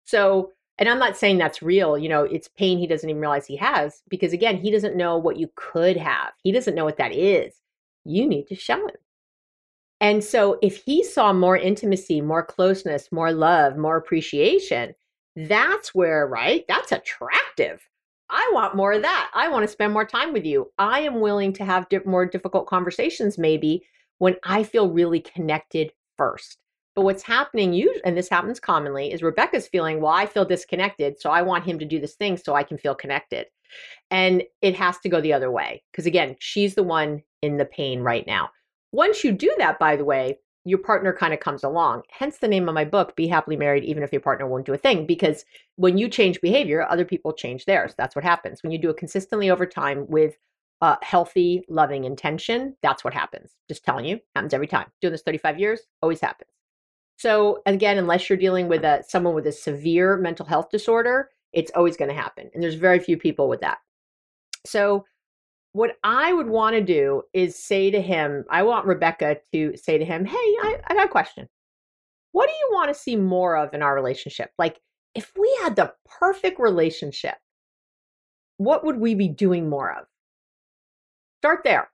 So, 0.05 0.53
and 0.79 0.89
I'm 0.89 0.99
not 0.99 1.17
saying 1.17 1.39
that's 1.39 1.63
real, 1.63 1.97
you 1.97 2.09
know, 2.09 2.25
it's 2.25 2.49
pain 2.49 2.79
he 2.79 2.87
doesn't 2.87 3.09
even 3.09 3.21
realize 3.21 3.47
he 3.47 3.57
has 3.57 4.03
because 4.09 4.33
again, 4.33 4.59
he 4.59 4.71
doesn't 4.71 4.97
know 4.97 5.17
what 5.17 5.39
you 5.39 5.51
could 5.57 5.97
have. 5.97 6.33
He 6.43 6.53
doesn't 6.53 6.75
know 6.75 6.85
what 6.85 6.99
that 6.99 7.13
is. 7.13 7.55
You 8.05 8.29
need 8.29 8.47
to 8.49 8.55
show 8.55 8.87
him. 8.87 8.97
And 10.01 10.23
so 10.23 10.59
if 10.63 10.77
he 10.85 11.03
saw 11.03 11.33
more 11.33 11.57
intimacy, 11.57 12.21
more 12.21 12.45
closeness, 12.45 13.11
more 13.11 13.33
love, 13.33 13.79
more 13.79 13.97
appreciation, 13.97 14.95
that's 15.35 15.95
where, 15.95 16.27
right? 16.27 16.65
That's 16.69 16.93
attractive. 16.93 17.81
I 18.31 18.51
want 18.53 18.75
more 18.75 18.93
of 18.93 19.03
that. 19.03 19.31
I 19.35 19.49
want 19.49 19.63
to 19.65 19.69
spend 19.69 19.93
more 19.93 20.05
time 20.05 20.33
with 20.33 20.45
you. 20.45 20.71
I 20.79 21.01
am 21.01 21.21
willing 21.21 21.53
to 21.55 21.65
have 21.65 21.89
di- 21.89 22.01
more 22.05 22.27
difficult 22.27 22.67
conversations, 22.67 23.39
maybe 23.39 23.87
when 24.19 24.37
I 24.43 24.63
feel 24.63 24.91
really 24.91 25.21
connected 25.21 25.93
first. 26.17 26.59
But 26.95 27.03
what's 27.03 27.23
happening, 27.23 27.75
usually, 27.75 28.05
and 28.05 28.17
this 28.17 28.31
happens 28.31 28.59
commonly, 28.59 29.13
is 29.13 29.23
Rebecca's 29.23 29.69
feeling, 29.69 30.01
well, 30.01 30.13
I 30.13 30.27
feel 30.27 30.47
disconnected. 30.47 31.21
So 31.21 31.31
I 31.31 31.43
want 31.43 31.65
him 31.65 31.79
to 31.79 31.85
do 31.85 32.01
this 32.01 32.15
thing 32.15 32.37
so 32.39 32.55
I 32.55 32.63
can 32.63 32.79
feel 32.79 32.95
connected. 32.95 33.47
And 34.11 34.43
it 34.63 34.75
has 34.77 34.99
to 35.01 35.09
go 35.09 35.21
the 35.21 35.35
other 35.35 35.51
way. 35.51 35.83
Because 35.93 36.07
again, 36.07 36.37
she's 36.39 36.75
the 36.75 36.83
one 36.83 37.23
in 37.43 37.59
the 37.59 37.67
pain 37.67 38.01
right 38.01 38.27
now. 38.27 38.49
Once 38.93 39.23
you 39.23 39.33
do 39.33 39.55
that, 39.59 39.79
by 39.79 39.95
the 39.95 40.05
way, 40.05 40.39
your 40.67 40.79
partner 40.79 41.13
kind 41.13 41.33
of 41.33 41.39
comes 41.39 41.63
along. 41.63 42.03
Hence 42.11 42.39
the 42.39 42.49
name 42.49 42.69
of 42.69 42.75
my 42.75 42.85
book, 42.85 43.15
Be 43.15 43.29
Happily 43.29 43.57
Married, 43.57 43.85
even 43.85 44.03
if 44.03 44.11
your 44.11 44.21
partner 44.21 44.49
won't 44.49 44.67
do 44.67 44.75
a 44.75 44.79
thing. 44.79 45.07
Because 45.07 45.45
when 45.77 45.97
you 45.97 46.09
change 46.09 46.41
behavior, 46.41 46.83
other 46.83 47.05
people 47.05 47.33
change 47.33 47.65
theirs. 47.65 47.95
That's 47.97 48.17
what 48.17 48.25
happens. 48.25 48.65
When 48.65 48.73
you 48.73 48.79
do 48.79 48.91
it 48.91 48.97
consistently 48.97 49.49
over 49.49 49.65
time 49.65 50.07
with 50.09 50.37
a 50.81 50.99
healthy, 51.03 51.65
loving 51.69 52.03
intention, 52.03 52.77
that's 52.83 53.05
what 53.05 53.15
happens. 53.15 53.53
Just 53.69 53.85
telling 53.85 54.07
you, 54.07 54.19
happens 54.35 54.53
every 54.53 54.67
time. 54.67 54.91
Doing 55.01 55.13
this 55.13 55.23
35 55.23 55.61
years, 55.61 55.83
always 56.03 56.21
happens. 56.21 56.51
So 57.17 57.63
again, 57.65 57.97
unless 57.97 58.29
you're 58.29 58.37
dealing 58.37 58.67
with 58.67 58.85
a 58.85 59.05
someone 59.09 59.35
with 59.35 59.47
a 59.47 59.53
severe 59.53 60.17
mental 60.17 60.47
health 60.47 60.71
disorder, 60.71 61.31
it's 61.53 61.71
always 61.77 61.97
going 61.97 62.11
to 62.11 62.15
happen. 62.15 62.51
And 62.53 62.63
there's 62.63 62.75
very 62.75 62.99
few 62.99 63.17
people 63.17 63.49
with 63.49 63.61
that. 63.61 63.79
So 64.67 65.05
what 65.77 65.99
I 66.03 66.33
would 66.33 66.49
want 66.49 66.75
to 66.75 66.81
do 66.81 67.23
is 67.35 67.63
say 67.63 67.91
to 67.91 68.01
him, 68.01 68.47
I 68.51 68.63
want 68.63 68.87
Rebecca 68.87 69.37
to 69.53 69.77
say 69.77 69.99
to 69.99 70.07
him, 70.07 70.25
Hey, 70.25 70.35
I, 70.35 70.79
I 70.87 70.95
got 70.95 71.05
a 71.05 71.11
question. 71.11 71.47
What 72.33 72.49
do 72.49 72.55
you 72.55 72.71
want 72.73 72.89
to 72.89 72.99
see 72.99 73.15
more 73.15 73.57
of 73.59 73.75
in 73.75 73.83
our 73.83 73.95
relationship? 73.95 74.51
Like, 74.59 74.81
if 75.15 75.33
we 75.39 75.55
had 75.63 75.77
the 75.77 75.93
perfect 76.19 76.59
relationship, 76.59 77.35
what 78.57 78.85
would 78.85 78.99
we 78.99 79.15
be 79.15 79.29
doing 79.29 79.69
more 79.69 79.93
of? 79.93 80.07
Start 81.41 81.61
there. 81.63 81.91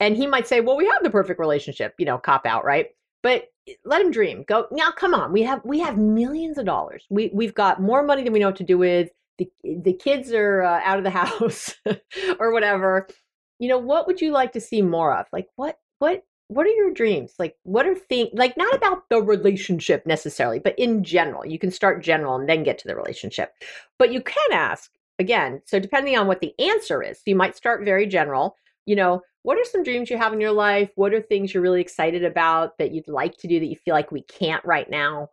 And 0.00 0.16
he 0.16 0.26
might 0.26 0.48
say, 0.48 0.62
Well, 0.62 0.78
we 0.78 0.86
have 0.86 1.02
the 1.02 1.10
perfect 1.10 1.40
relationship, 1.40 1.94
you 1.98 2.06
know, 2.06 2.16
cop 2.16 2.46
out, 2.46 2.64
right? 2.64 2.86
But 3.22 3.48
eh, 3.68 3.74
let 3.84 4.00
him 4.00 4.10
dream. 4.10 4.44
Go 4.48 4.66
now, 4.72 4.90
come 4.90 5.12
on. 5.12 5.30
We 5.30 5.42
have 5.42 5.60
we 5.66 5.78
have 5.80 5.98
millions 5.98 6.56
of 6.56 6.64
dollars. 6.64 7.04
We 7.10 7.30
we've 7.34 7.54
got 7.54 7.82
more 7.82 8.02
money 8.02 8.24
than 8.24 8.32
we 8.32 8.38
know 8.38 8.46
what 8.46 8.56
to 8.56 8.64
do 8.64 8.78
with 8.78 9.10
the 9.38 9.50
the 9.62 9.92
kids 9.92 10.32
are 10.32 10.62
uh, 10.62 10.80
out 10.84 10.98
of 10.98 11.04
the 11.04 11.10
house 11.10 11.74
or 12.38 12.52
whatever. 12.52 13.08
You 13.58 13.68
know 13.68 13.78
what 13.78 14.06
would 14.06 14.20
you 14.20 14.32
like 14.32 14.52
to 14.52 14.60
see 14.60 14.82
more 14.82 15.16
of? 15.16 15.26
Like 15.32 15.48
what 15.56 15.78
what 15.98 16.24
what 16.48 16.66
are 16.66 16.70
your 16.70 16.92
dreams? 16.92 17.34
Like 17.38 17.56
what 17.62 17.86
are 17.86 17.94
things 17.94 18.30
like 18.34 18.56
not 18.56 18.74
about 18.74 19.08
the 19.08 19.22
relationship 19.22 20.06
necessarily 20.06 20.58
but 20.58 20.78
in 20.78 21.04
general. 21.04 21.46
You 21.46 21.58
can 21.58 21.70
start 21.70 22.02
general 22.02 22.36
and 22.36 22.48
then 22.48 22.62
get 22.62 22.78
to 22.78 22.88
the 22.88 22.96
relationship. 22.96 23.52
But 23.98 24.12
you 24.12 24.20
can 24.20 24.52
ask 24.52 24.90
again 25.18 25.62
so 25.66 25.78
depending 25.78 26.16
on 26.16 26.26
what 26.26 26.40
the 26.40 26.54
answer 26.58 27.02
is 27.02 27.18
so 27.18 27.24
you 27.26 27.36
might 27.36 27.56
start 27.56 27.84
very 27.84 28.06
general. 28.06 28.56
You 28.86 28.96
know 28.96 29.22
what 29.42 29.58
are 29.58 29.64
some 29.64 29.82
dreams 29.82 30.08
you 30.08 30.18
have 30.18 30.32
in 30.32 30.40
your 30.40 30.52
life? 30.52 30.90
What 30.94 31.12
are 31.12 31.20
things 31.20 31.52
you're 31.52 31.62
really 31.62 31.80
excited 31.80 32.24
about 32.24 32.78
that 32.78 32.92
you'd 32.92 33.08
like 33.08 33.36
to 33.38 33.48
do 33.48 33.58
that 33.58 33.66
you 33.66 33.76
feel 33.76 33.94
like 33.94 34.12
we 34.12 34.22
can't 34.22 34.64
right 34.64 34.88
now? 34.88 35.30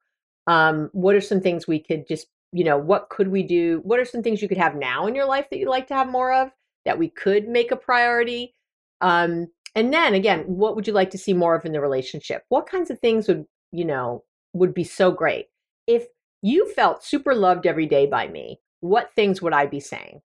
Um, 0.48 0.90
what 0.94 1.16
are 1.16 1.22
some 1.22 1.42
things 1.42 1.68
we 1.68 1.80
could 1.80 2.08
just 2.08 2.26
you 2.52 2.64
know, 2.64 2.78
what 2.78 3.10
could 3.10 3.28
we 3.28 3.44
do? 3.44 3.82
What 3.84 4.00
are 4.00 4.06
some 4.06 4.24
things 4.24 4.42
you 4.42 4.48
could 4.48 4.58
have 4.58 4.76
now 4.76 5.08
in 5.08 5.16
your 5.16 5.26
life 5.26 5.48
that 5.50 5.60
you'd 5.60 5.70
like 5.70 5.88
to 5.88 5.94
have 5.94 6.10
more 6.10 6.34
of 6.34 6.52
that 6.86 6.98
we 6.98 7.10
could 7.10 7.48
make 7.48 7.72
a 7.72 7.76
priority? 7.76 8.56
Um, 9.02 9.48
and 9.76 9.94
then 9.94 10.14
again, 10.14 10.44
what 10.46 10.76
would 10.76 10.88
you 10.88 10.94
like 10.94 11.12
to 11.12 11.18
see 11.18 11.34
more 11.34 11.56
of 11.56 11.66
in 11.66 11.72
the 11.72 11.82
relationship? 11.82 12.44
What 12.50 12.68
kinds 12.68 12.90
of 12.90 13.00
things 13.00 13.28
would, 13.28 13.46
you 13.72 13.86
know, 13.86 14.24
would 14.54 14.74
be 14.74 14.84
so 14.84 15.12
great? 15.12 15.48
If 15.86 16.08
you 16.42 16.72
felt 16.74 17.04
super 17.04 17.36
loved 17.36 17.68
every 17.68 17.86
day 17.86 18.08
by 18.08 18.28
me, 18.28 18.60
what 18.80 19.14
things 19.14 19.42
would 19.42 19.54
I 19.54 19.66
be 19.66 19.80
saying? 19.80 20.22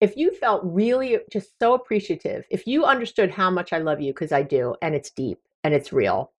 If 0.00 0.16
you 0.16 0.34
felt 0.34 0.62
really 0.64 1.18
just 1.30 1.50
so 1.60 1.74
appreciative, 1.74 2.46
if 2.50 2.66
you 2.66 2.84
understood 2.84 3.30
how 3.30 3.50
much 3.50 3.72
I 3.72 3.78
love 3.78 4.00
you, 4.00 4.14
because 4.14 4.32
I 4.32 4.42
do, 4.42 4.74
and 4.80 4.94
it's 4.94 5.10
deep 5.10 5.38
and 5.62 5.74
it's 5.74 5.92
real, 5.92 6.32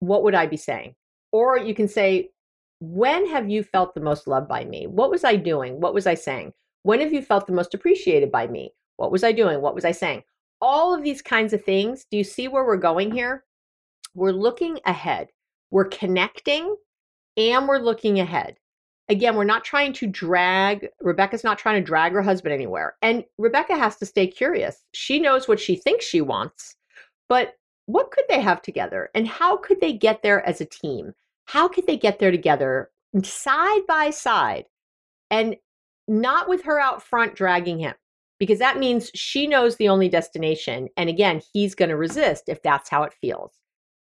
what 0.00 0.22
would 0.24 0.34
I 0.34 0.46
be 0.46 0.58
saying? 0.58 0.94
Or 1.36 1.58
you 1.58 1.74
can 1.74 1.86
say, 1.86 2.30
when 2.80 3.28
have 3.28 3.50
you 3.50 3.62
felt 3.62 3.94
the 3.94 4.00
most 4.00 4.26
loved 4.26 4.48
by 4.48 4.64
me? 4.64 4.86
What 4.86 5.10
was 5.10 5.22
I 5.22 5.36
doing? 5.36 5.82
What 5.82 5.92
was 5.92 6.06
I 6.06 6.14
saying? 6.14 6.54
When 6.82 6.98
have 7.00 7.12
you 7.12 7.20
felt 7.20 7.46
the 7.46 7.52
most 7.52 7.74
appreciated 7.74 8.32
by 8.32 8.46
me? 8.46 8.72
What 8.96 9.12
was 9.12 9.22
I 9.22 9.32
doing? 9.32 9.60
What 9.60 9.74
was 9.74 9.84
I 9.84 9.92
saying? 9.92 10.22
All 10.62 10.94
of 10.94 11.02
these 11.02 11.20
kinds 11.20 11.52
of 11.52 11.62
things. 11.62 12.06
Do 12.10 12.16
you 12.16 12.24
see 12.24 12.48
where 12.48 12.64
we're 12.64 12.78
going 12.78 13.10
here? 13.10 13.44
We're 14.14 14.32
looking 14.32 14.80
ahead. 14.86 15.28
We're 15.70 15.88
connecting 15.88 16.74
and 17.36 17.68
we're 17.68 17.80
looking 17.80 18.18
ahead. 18.18 18.56
Again, 19.10 19.36
we're 19.36 19.44
not 19.44 19.62
trying 19.62 19.92
to 19.92 20.06
drag, 20.06 20.88
Rebecca's 21.02 21.44
not 21.44 21.58
trying 21.58 21.82
to 21.82 21.86
drag 21.86 22.12
her 22.12 22.22
husband 22.22 22.54
anywhere. 22.54 22.96
And 23.02 23.24
Rebecca 23.36 23.76
has 23.76 23.96
to 23.96 24.06
stay 24.06 24.26
curious. 24.26 24.86
She 24.94 25.20
knows 25.20 25.48
what 25.48 25.60
she 25.60 25.76
thinks 25.76 26.06
she 26.06 26.22
wants, 26.22 26.76
but 27.28 27.58
what 27.84 28.10
could 28.10 28.24
they 28.30 28.40
have 28.40 28.62
together? 28.62 29.10
And 29.14 29.28
how 29.28 29.58
could 29.58 29.82
they 29.82 29.92
get 29.92 30.22
there 30.22 30.40
as 30.48 30.62
a 30.62 30.64
team? 30.64 31.12
How 31.46 31.68
could 31.68 31.86
they 31.86 31.96
get 31.96 32.18
there 32.18 32.30
together 32.30 32.90
side 33.22 33.82
by 33.88 34.10
side 34.10 34.66
and 35.30 35.56
not 36.06 36.48
with 36.48 36.62
her 36.64 36.78
out 36.78 37.02
front 37.02 37.34
dragging 37.34 37.78
him? 37.78 37.94
Because 38.38 38.58
that 38.58 38.78
means 38.78 39.10
she 39.14 39.46
knows 39.46 39.76
the 39.76 39.88
only 39.88 40.08
destination. 40.08 40.88
And 40.96 41.08
again, 41.08 41.40
he's 41.52 41.74
going 41.74 41.88
to 41.88 41.96
resist 41.96 42.44
if 42.48 42.62
that's 42.62 42.90
how 42.90 43.02
it 43.02 43.14
feels. 43.20 43.52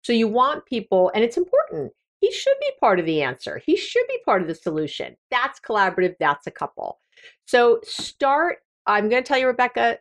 So 0.04 0.14
you 0.14 0.28
want 0.28 0.66
people, 0.66 1.12
and 1.14 1.24
it's 1.24 1.38
important, 1.38 1.92
he 2.22 2.32
should 2.32 2.56
be 2.60 2.72
part 2.80 3.00
of 3.00 3.06
the 3.06 3.22
answer. 3.22 3.62
He 3.66 3.76
should 3.76 4.08
be 4.08 4.20
part 4.26 4.42
of 4.42 4.48
the 4.48 4.56
solution. 4.56 5.16
That's 5.32 5.60
collaborative. 5.60 6.16
That's 6.20 6.48
a 6.48 6.52
couple. 6.52 7.00
So 7.46 7.82
start. 7.84 8.60
I'm 8.86 9.10
going 9.10 9.24
to 9.24 9.28
tell 9.28 9.38
you, 9.38 9.48
Rebecca. 9.48 9.98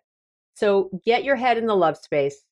So 0.54 0.90
get 1.04 1.24
your 1.24 1.36
head 1.36 1.58
in 1.58 1.66
the 1.66 1.74
love 1.74 1.96
space. 1.96 2.44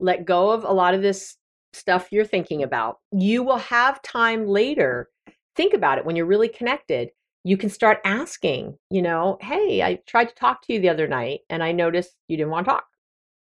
Let 0.00 0.24
go 0.24 0.50
of 0.50 0.64
a 0.64 0.72
lot 0.72 0.94
of 0.94 1.02
this 1.02 1.36
stuff 1.72 2.08
you're 2.10 2.24
thinking 2.24 2.62
about. 2.62 2.98
You 3.12 3.42
will 3.42 3.58
have 3.58 4.02
time 4.02 4.46
later. 4.46 5.08
Think 5.56 5.74
about 5.74 5.98
it 5.98 6.04
when 6.04 6.16
you're 6.16 6.26
really 6.26 6.48
connected. 6.48 7.10
You 7.44 7.56
can 7.56 7.70
start 7.70 8.00
asking, 8.04 8.76
you 8.90 9.02
know, 9.02 9.38
hey, 9.40 9.82
I 9.82 10.00
tried 10.06 10.28
to 10.28 10.34
talk 10.34 10.62
to 10.62 10.72
you 10.72 10.80
the 10.80 10.88
other 10.88 11.06
night 11.06 11.40
and 11.48 11.62
I 11.62 11.72
noticed 11.72 12.16
you 12.28 12.36
didn't 12.36 12.50
want 12.50 12.66
to 12.66 12.72
talk. 12.72 12.84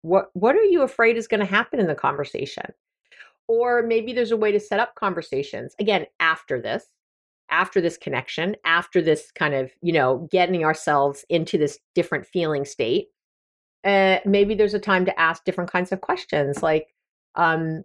What 0.01 0.29
what 0.33 0.55
are 0.55 0.63
you 0.63 0.81
afraid 0.81 1.17
is 1.17 1.27
going 1.27 1.41
to 1.41 1.45
happen 1.45 1.79
in 1.79 1.87
the 1.87 1.95
conversation? 1.95 2.65
Or 3.47 3.83
maybe 3.83 4.13
there's 4.13 4.31
a 4.31 4.37
way 4.37 4.51
to 4.51 4.59
set 4.59 4.79
up 4.79 4.95
conversations 4.95 5.75
again 5.79 6.05
after 6.19 6.59
this, 6.61 6.85
after 7.49 7.81
this 7.81 7.97
connection, 7.97 8.55
after 8.65 9.01
this 9.01 9.31
kind 9.31 9.53
of, 9.53 9.71
you 9.81 9.93
know, 9.93 10.27
getting 10.31 10.63
ourselves 10.63 11.25
into 11.29 11.57
this 11.57 11.77
different 11.93 12.25
feeling 12.25 12.65
state. 12.65 13.07
Uh, 13.83 14.19
maybe 14.25 14.55
there's 14.55 14.73
a 14.73 14.79
time 14.79 15.05
to 15.05 15.19
ask 15.19 15.43
different 15.43 15.71
kinds 15.71 15.91
of 15.91 16.01
questions 16.01 16.63
like, 16.63 16.87
um, 17.35 17.83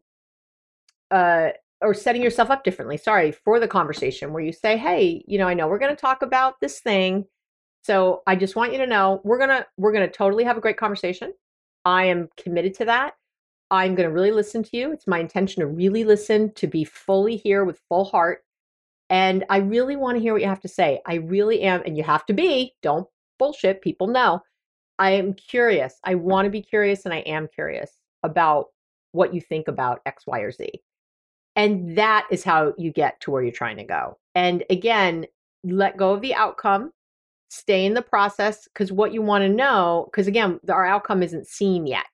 uh, 1.10 1.50
or 1.80 1.94
setting 1.94 2.22
yourself 2.22 2.50
up 2.50 2.64
differently. 2.64 2.96
Sorry 2.96 3.32
for 3.32 3.60
the 3.60 3.68
conversation 3.68 4.32
where 4.32 4.42
you 4.42 4.52
say, 4.52 4.76
"Hey, 4.76 5.24
you 5.26 5.38
know, 5.38 5.48
I 5.48 5.54
know 5.54 5.68
we're 5.68 5.78
going 5.78 5.94
to 5.94 6.00
talk 6.00 6.22
about 6.22 6.60
this 6.60 6.80
thing, 6.80 7.26
so 7.82 8.22
I 8.26 8.36
just 8.36 8.56
want 8.56 8.72
you 8.72 8.78
to 8.78 8.86
know 8.86 9.20
we're 9.24 9.38
gonna 9.38 9.66
we're 9.76 9.92
gonna 9.92 10.08
totally 10.10 10.44
have 10.44 10.56
a 10.56 10.60
great 10.60 10.78
conversation. 10.78 11.32
I 11.84 12.06
am 12.06 12.28
committed 12.36 12.74
to 12.74 12.86
that. 12.86 13.14
I'm 13.70 13.94
going 13.94 14.08
to 14.08 14.14
really 14.14 14.32
listen 14.32 14.62
to 14.64 14.76
you. 14.76 14.92
It's 14.92 15.06
my 15.06 15.18
intention 15.18 15.60
to 15.60 15.66
really 15.66 16.04
listen, 16.04 16.52
to 16.54 16.66
be 16.66 16.84
fully 16.84 17.36
here 17.36 17.64
with 17.64 17.80
full 17.88 18.04
heart. 18.04 18.44
And 19.10 19.44
I 19.50 19.58
really 19.58 19.96
want 19.96 20.16
to 20.16 20.22
hear 20.22 20.32
what 20.32 20.42
you 20.42 20.48
have 20.48 20.60
to 20.60 20.68
say. 20.68 21.00
I 21.06 21.14
really 21.14 21.62
am. 21.62 21.82
And 21.84 21.96
you 21.96 22.02
have 22.02 22.26
to 22.26 22.32
be, 22.32 22.74
don't 22.82 23.08
bullshit. 23.38 23.82
People 23.82 24.06
know. 24.06 24.40
I 24.98 25.10
am 25.10 25.34
curious. 25.34 25.94
I 26.04 26.14
want 26.14 26.46
to 26.46 26.50
be 26.50 26.62
curious 26.62 27.04
and 27.04 27.12
I 27.12 27.18
am 27.18 27.48
curious 27.48 27.90
about 28.22 28.66
what 29.12 29.34
you 29.34 29.40
think 29.40 29.68
about 29.68 30.00
X, 30.06 30.26
Y, 30.26 30.40
or 30.40 30.50
Z. 30.50 30.70
And 31.56 31.96
that 31.96 32.26
is 32.30 32.44
how 32.44 32.74
you 32.76 32.92
get 32.92 33.18
to 33.20 33.30
where 33.30 33.42
you're 33.42 33.50
trying 33.50 33.78
to 33.78 33.84
go. 33.84 34.18
And 34.34 34.62
again, 34.68 35.26
let 35.64 35.96
go 35.96 36.12
of 36.12 36.20
the 36.20 36.34
outcome, 36.34 36.92
stay 37.48 37.86
in 37.86 37.94
the 37.94 38.02
process 38.02 38.68
because 38.68 38.92
what 38.92 39.12
you 39.12 39.22
want 39.22 39.42
to 39.42 39.48
know, 39.48 40.08
because 40.10 40.26
again, 40.26 40.60
our 40.68 40.86
outcome 40.86 41.22
isn't 41.22 41.46
seen 41.46 41.86
yet 41.86 42.04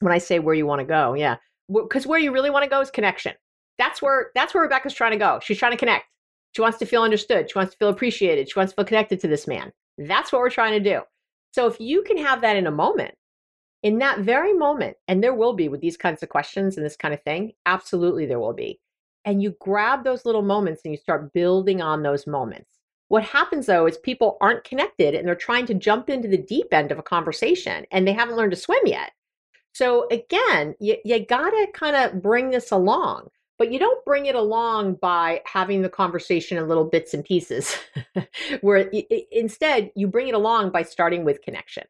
when 0.00 0.12
I 0.12 0.18
say 0.18 0.38
where 0.38 0.54
you 0.54 0.66
want 0.66 0.80
to 0.80 0.86
go, 0.86 1.14
yeah, 1.14 1.36
because 1.70 2.06
where 2.06 2.18
you 2.18 2.32
really 2.32 2.50
want 2.50 2.64
to 2.64 2.70
go 2.70 2.80
is 2.80 2.90
connection. 2.90 3.34
That's 3.78 4.00
where 4.00 4.30
that's 4.34 4.54
where 4.54 4.62
Rebecca's 4.62 4.94
trying 4.94 5.12
to 5.12 5.18
go. 5.18 5.38
She's 5.42 5.58
trying 5.58 5.72
to 5.72 5.78
connect. 5.78 6.06
She 6.52 6.62
wants 6.62 6.78
to 6.78 6.86
feel 6.86 7.02
understood. 7.02 7.50
She 7.50 7.58
wants 7.58 7.72
to 7.72 7.78
feel 7.78 7.90
appreciated. 7.90 8.48
She 8.48 8.58
wants 8.58 8.72
to 8.72 8.76
feel 8.76 8.86
connected 8.86 9.20
to 9.20 9.28
this 9.28 9.46
man. 9.46 9.70
That's 9.98 10.32
what 10.32 10.40
we're 10.40 10.48
trying 10.48 10.82
to 10.82 10.90
do. 10.90 11.02
So 11.52 11.66
if 11.66 11.78
you 11.78 12.02
can 12.02 12.16
have 12.16 12.40
that 12.40 12.56
in 12.56 12.66
a 12.66 12.70
moment, 12.70 13.14
in 13.82 13.98
that 13.98 14.20
very 14.20 14.52
moment, 14.52 14.96
and 15.06 15.22
there 15.22 15.34
will 15.34 15.52
be 15.52 15.68
with 15.68 15.80
these 15.80 15.96
kinds 15.96 16.22
of 16.22 16.28
questions 16.28 16.76
and 16.76 16.84
this 16.84 16.96
kind 16.96 17.14
of 17.14 17.22
thing, 17.22 17.52
absolutely 17.66 18.26
there 18.26 18.40
will 18.40 18.54
be. 18.54 18.80
And 19.24 19.42
you 19.42 19.56
grab 19.60 20.04
those 20.04 20.24
little 20.24 20.42
moments 20.42 20.82
and 20.84 20.92
you 20.92 20.98
start 20.98 21.32
building 21.32 21.82
on 21.82 22.02
those 22.02 22.26
moments. 22.26 22.70
What 23.08 23.22
happens 23.24 23.66
though 23.66 23.86
is 23.86 23.98
people 23.98 24.36
aren't 24.40 24.64
connected 24.64 25.14
and 25.14 25.26
they're 25.26 25.34
trying 25.34 25.66
to 25.66 25.74
jump 25.74 26.10
into 26.10 26.28
the 26.28 26.36
deep 26.36 26.72
end 26.72 26.90
of 26.90 26.98
a 26.98 27.02
conversation 27.02 27.86
and 27.90 28.06
they 28.06 28.12
haven't 28.12 28.36
learned 28.36 28.52
to 28.52 28.56
swim 28.56 28.84
yet. 28.84 29.12
So 29.72 30.08
again, 30.10 30.74
you, 30.80 30.96
you 31.04 31.24
got 31.24 31.50
to 31.50 31.66
kind 31.74 31.96
of 31.96 32.22
bring 32.22 32.50
this 32.50 32.72
along, 32.72 33.28
but 33.58 33.70
you 33.70 33.78
don't 33.78 34.04
bring 34.04 34.26
it 34.26 34.34
along 34.34 34.94
by 34.94 35.42
having 35.44 35.82
the 35.82 35.88
conversation 35.88 36.58
in 36.58 36.66
little 36.66 36.84
bits 36.84 37.14
and 37.14 37.24
pieces, 37.24 37.76
where 38.62 38.88
it, 38.92 39.26
instead 39.30 39.90
you 39.94 40.08
bring 40.08 40.28
it 40.28 40.34
along 40.34 40.70
by 40.70 40.82
starting 40.82 41.24
with 41.24 41.42
connection, 41.42 41.84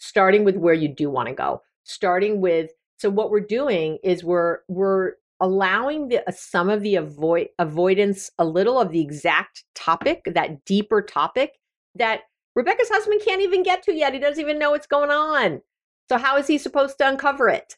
starting 0.00 0.42
with 0.44 0.56
where 0.56 0.74
you 0.74 0.88
do 0.88 1.08
want 1.08 1.28
to 1.28 1.34
go, 1.34 1.62
starting 1.84 2.40
with. 2.40 2.70
So 2.98 3.08
what 3.08 3.30
we're 3.30 3.40
doing 3.40 3.98
is 4.02 4.24
we're 4.24 4.58
we're 4.68 5.14
allowing 5.40 6.08
the 6.08 6.28
uh, 6.28 6.32
some 6.32 6.68
of 6.68 6.82
the 6.82 6.96
avoid 6.96 7.48
avoidance, 7.58 8.30
a 8.38 8.44
little 8.44 8.80
of 8.80 8.90
the 8.90 9.00
exact 9.00 9.64
topic, 9.74 10.22
that 10.26 10.64
deeper 10.64 11.00
topic 11.00 11.52
that 11.94 12.22
Rebecca's 12.54 12.88
husband 12.88 13.22
can't 13.24 13.42
even 13.42 13.62
get 13.62 13.82
to 13.84 13.94
yet. 13.94 14.12
He 14.12 14.18
doesn't 14.18 14.40
even 14.40 14.58
know 14.58 14.72
what's 14.72 14.86
going 14.86 15.10
on. 15.10 15.62
So, 16.08 16.18
how 16.18 16.36
is 16.36 16.46
he 16.46 16.58
supposed 16.58 16.98
to 16.98 17.08
uncover 17.08 17.48
it? 17.48 17.76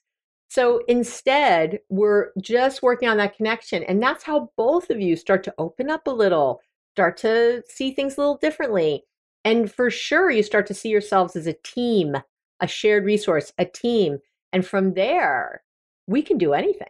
So, 0.49 0.83
instead, 0.89 1.81
we're 1.89 2.31
just 2.41 2.83
working 2.83 3.09
on 3.09 3.19
that 3.19 3.37
connection. 3.37 3.83
And 3.85 4.03
that's 4.03 4.25
how 4.25 4.51
both 4.57 4.91
of 4.91 5.01
you 5.01 5.17
start 5.17 5.45
to 5.45 5.55
open 5.59 5.91
up 5.91 6.07
a 6.07 6.11
little, 6.11 6.61
start 6.95 7.17
to 7.19 7.63
see 7.69 7.93
things 7.93 8.17
a 8.17 8.21
little 8.21 8.39
differently. 8.39 9.05
And 9.45 9.71
for 9.71 9.91
sure, 9.91 10.31
you 10.31 10.43
start 10.43 10.67
to 10.69 10.75
see 10.75 10.89
yourselves 10.89 11.37
as 11.37 11.47
a 11.47 11.57
team, 11.65 12.17
a 12.61 12.67
shared 12.67 13.05
resource, 13.05 13.53
a 13.59 13.65
team. 13.65 14.19
And 14.53 14.65
from 14.65 14.95
there, 14.95 15.63
we 16.07 16.23
can 16.23 16.39
do 16.39 16.53
anything. 16.53 16.89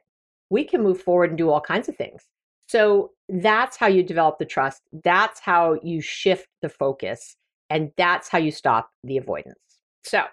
We 0.51 0.65
can 0.65 0.83
move 0.83 1.01
forward 1.01 1.31
and 1.31 1.39
do 1.39 1.51
all 1.51 1.61
kinds 1.61 1.89
of 1.89 1.97
things. 1.97 2.23
So 2.67 3.13
that's 3.29 3.77
how 3.77 3.87
you 3.87 4.03
develop 4.03 4.39
the 4.39 4.45
trust. 4.45 4.83
That's 5.05 5.41
how 5.41 5.79
you 5.83 6.01
shift 6.01 6.49
the 6.61 6.69
focus. 6.69 7.37
And 7.71 7.91
that's 7.97 8.29
how 8.29 8.39
you 8.39 8.51
stop 8.51 8.91
the 9.05 9.17
avoidance. 9.17 9.59
So 10.05 10.25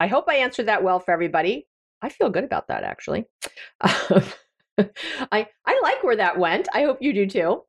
I 0.00 0.06
hope 0.08 0.24
I 0.28 0.36
answered 0.36 0.66
that 0.66 0.82
well 0.82 1.00
for 1.00 1.12
everybody. 1.12 1.66
I 2.02 2.08
feel 2.08 2.30
good 2.30 2.44
about 2.44 2.68
that 2.68 2.82
actually. 2.82 3.24
I 3.80 4.26
I 5.30 5.80
like 5.82 6.02
where 6.02 6.16
that 6.16 6.38
went. 6.38 6.68
I 6.74 6.82
hope 6.82 6.98
you 7.00 7.12
do 7.12 7.26
too. 7.26 7.62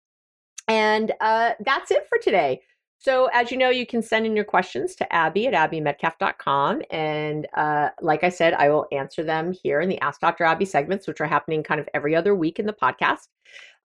And 0.67 1.13
uh, 1.21 1.51
that's 1.63 1.91
it 1.91 2.07
for 2.09 2.17
today. 2.17 2.61
So, 2.99 3.29
as 3.33 3.51
you 3.51 3.57
know, 3.57 3.69
you 3.69 3.85
can 3.85 4.01
send 4.01 4.25
in 4.25 4.35
your 4.35 4.45
questions 4.45 4.95
to 4.95 5.13
Abby 5.13 5.47
at 5.47 5.53
abbymedcalf.com. 5.53 6.81
And 6.89 7.47
uh, 7.55 7.89
like 8.01 8.23
I 8.23 8.29
said, 8.29 8.53
I 8.55 8.69
will 8.69 8.87
answer 8.91 9.23
them 9.23 9.51
here 9.51 9.81
in 9.81 9.89
the 9.89 9.99
Ask 9.99 10.19
Dr. 10.19 10.43
Abby 10.43 10.65
segments, 10.65 11.07
which 11.07 11.21
are 11.21 11.27
happening 11.27 11.63
kind 11.63 11.79
of 11.79 11.87
every 11.93 12.15
other 12.15 12.33
week 12.35 12.59
in 12.59 12.65
the 12.65 12.73
podcast, 12.73 13.27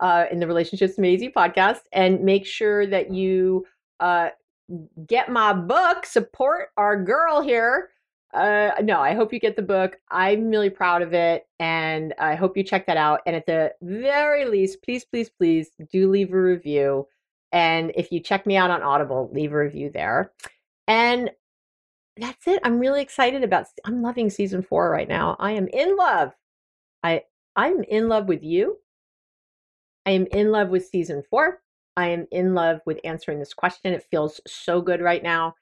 uh, 0.00 0.24
in 0.30 0.40
the 0.40 0.46
Relationships 0.46 0.98
Easy 0.98 1.28
podcast. 1.28 1.80
And 1.92 2.22
make 2.22 2.46
sure 2.46 2.86
that 2.86 3.12
you 3.12 3.66
uh, 4.00 4.30
get 5.06 5.30
my 5.30 5.52
book, 5.52 6.06
support 6.06 6.70
our 6.76 7.02
girl 7.02 7.42
here 7.42 7.90
uh, 8.34 8.70
no, 8.82 9.00
I 9.00 9.14
hope 9.14 9.32
you 9.32 9.38
get 9.38 9.56
the 9.56 9.62
book. 9.62 9.98
I'm 10.10 10.48
really 10.48 10.70
proud 10.70 11.02
of 11.02 11.12
it, 11.12 11.46
and 11.60 12.14
I 12.18 12.34
hope 12.34 12.56
you 12.56 12.64
check 12.64 12.86
that 12.86 12.96
out. 12.96 13.20
And 13.26 13.36
at 13.36 13.44
the 13.46 13.74
very 13.82 14.46
least, 14.46 14.82
please, 14.82 15.04
please, 15.04 15.28
please 15.28 15.70
do 15.90 16.10
leave 16.10 16.32
a 16.32 16.40
review. 16.40 17.06
And 17.52 17.92
if 17.94 18.10
you 18.10 18.20
check 18.20 18.46
me 18.46 18.56
out 18.56 18.70
on 18.70 18.82
Audible, 18.82 19.30
leave 19.32 19.52
a 19.52 19.58
review 19.58 19.90
there. 19.92 20.32
And 20.88 21.30
that's 22.16 22.46
it. 22.46 22.60
I'm 22.64 22.78
really 22.78 23.02
excited 23.02 23.44
about. 23.44 23.66
I'm 23.84 24.02
loving 24.02 24.30
season 24.30 24.62
four 24.62 24.90
right 24.90 25.08
now. 25.08 25.36
I 25.38 25.52
am 25.52 25.68
in 25.68 25.96
love. 25.96 26.32
I 27.02 27.22
I'm 27.56 27.82
in 27.84 28.08
love 28.08 28.26
with 28.26 28.42
you. 28.42 28.78
I 30.06 30.10
am 30.10 30.26
in 30.32 30.50
love 30.50 30.68
with 30.68 30.86
season 30.86 31.22
four. 31.28 31.60
I 31.96 32.08
am 32.08 32.26
in 32.30 32.54
love 32.54 32.80
with 32.86 32.98
answering 33.04 33.38
this 33.38 33.54
question. 33.54 33.92
It 33.92 34.06
feels 34.10 34.40
so 34.46 34.80
good 34.80 35.00
right 35.00 35.22
now. 35.22 35.54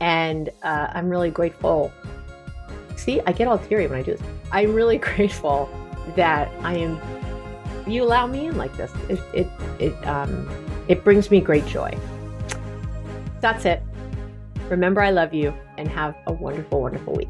And 0.00 0.50
uh, 0.62 0.88
I'm 0.90 1.08
really 1.08 1.30
grateful. 1.30 1.92
See, 2.96 3.20
I 3.26 3.32
get 3.32 3.46
all 3.46 3.58
teary 3.58 3.86
when 3.86 4.00
I 4.00 4.02
do 4.02 4.12
this. 4.12 4.22
I'm 4.50 4.74
really 4.74 4.98
grateful 5.16 5.68
that 6.16 6.48
I 6.64 6.76
am. 6.76 7.00
You 7.86 8.02
allow 8.02 8.26
me 8.26 8.46
in 8.46 8.56
like 8.56 8.76
this. 8.76 8.92
It 9.08 9.20
it 9.32 9.48
it 9.78 10.06
um 10.06 10.48
it 10.88 11.04
brings 11.04 11.30
me 11.30 11.40
great 11.40 11.66
joy. 11.66 11.96
That's 13.40 13.64
it. 13.64 13.82
Remember, 14.68 15.00
I 15.00 15.10
love 15.10 15.32
you, 15.32 15.54
and 15.78 15.88
have 15.88 16.16
a 16.26 16.32
wonderful, 16.32 16.80
wonderful 16.80 17.14
week. 17.14 17.28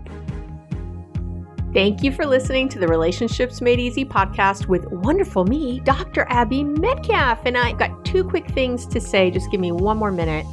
Thank 1.72 2.02
you 2.02 2.10
for 2.10 2.24
listening 2.24 2.70
to 2.70 2.78
the 2.78 2.88
Relationships 2.88 3.60
Made 3.60 3.78
Easy 3.78 4.04
podcast 4.04 4.66
with 4.66 4.86
wonderful 4.86 5.44
me, 5.44 5.80
Dr. 5.80 6.26
Abby 6.30 6.64
Medcalf. 6.64 7.40
And 7.44 7.58
I've 7.58 7.78
got 7.78 8.02
two 8.04 8.24
quick 8.24 8.48
things 8.48 8.86
to 8.86 9.00
say. 9.00 9.30
Just 9.30 9.50
give 9.50 9.60
me 9.60 9.72
one 9.72 9.98
more 9.98 10.10
minute. 10.10 10.46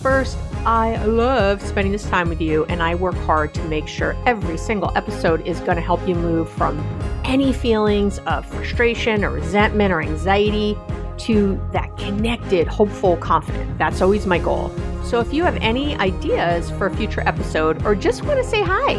First, 0.00 0.38
I 0.64 1.04
love 1.06 1.60
spending 1.60 1.90
this 1.90 2.08
time 2.08 2.28
with 2.28 2.40
you, 2.40 2.64
and 2.66 2.80
I 2.80 2.94
work 2.94 3.16
hard 3.16 3.52
to 3.54 3.64
make 3.64 3.88
sure 3.88 4.14
every 4.24 4.56
single 4.56 4.92
episode 4.94 5.44
is 5.44 5.58
going 5.60 5.74
to 5.74 5.82
help 5.82 6.06
you 6.06 6.14
move 6.14 6.48
from 6.48 6.78
any 7.24 7.52
feelings 7.52 8.20
of 8.20 8.46
frustration 8.46 9.24
or 9.24 9.30
resentment 9.30 9.92
or 9.92 10.00
anxiety 10.00 10.76
to 11.20 11.60
that 11.72 11.96
connected, 11.96 12.66
hopeful, 12.66 13.16
confident. 13.16 13.78
That's 13.78 14.00
always 14.00 14.26
my 14.26 14.38
goal. 14.38 14.70
So 15.04 15.20
if 15.20 15.32
you 15.32 15.44
have 15.44 15.56
any 15.56 15.96
ideas 15.96 16.70
for 16.70 16.86
a 16.86 16.94
future 16.94 17.22
episode 17.26 17.84
or 17.84 17.94
just 17.94 18.24
want 18.24 18.42
to 18.42 18.48
say 18.48 18.62
hi, 18.62 18.94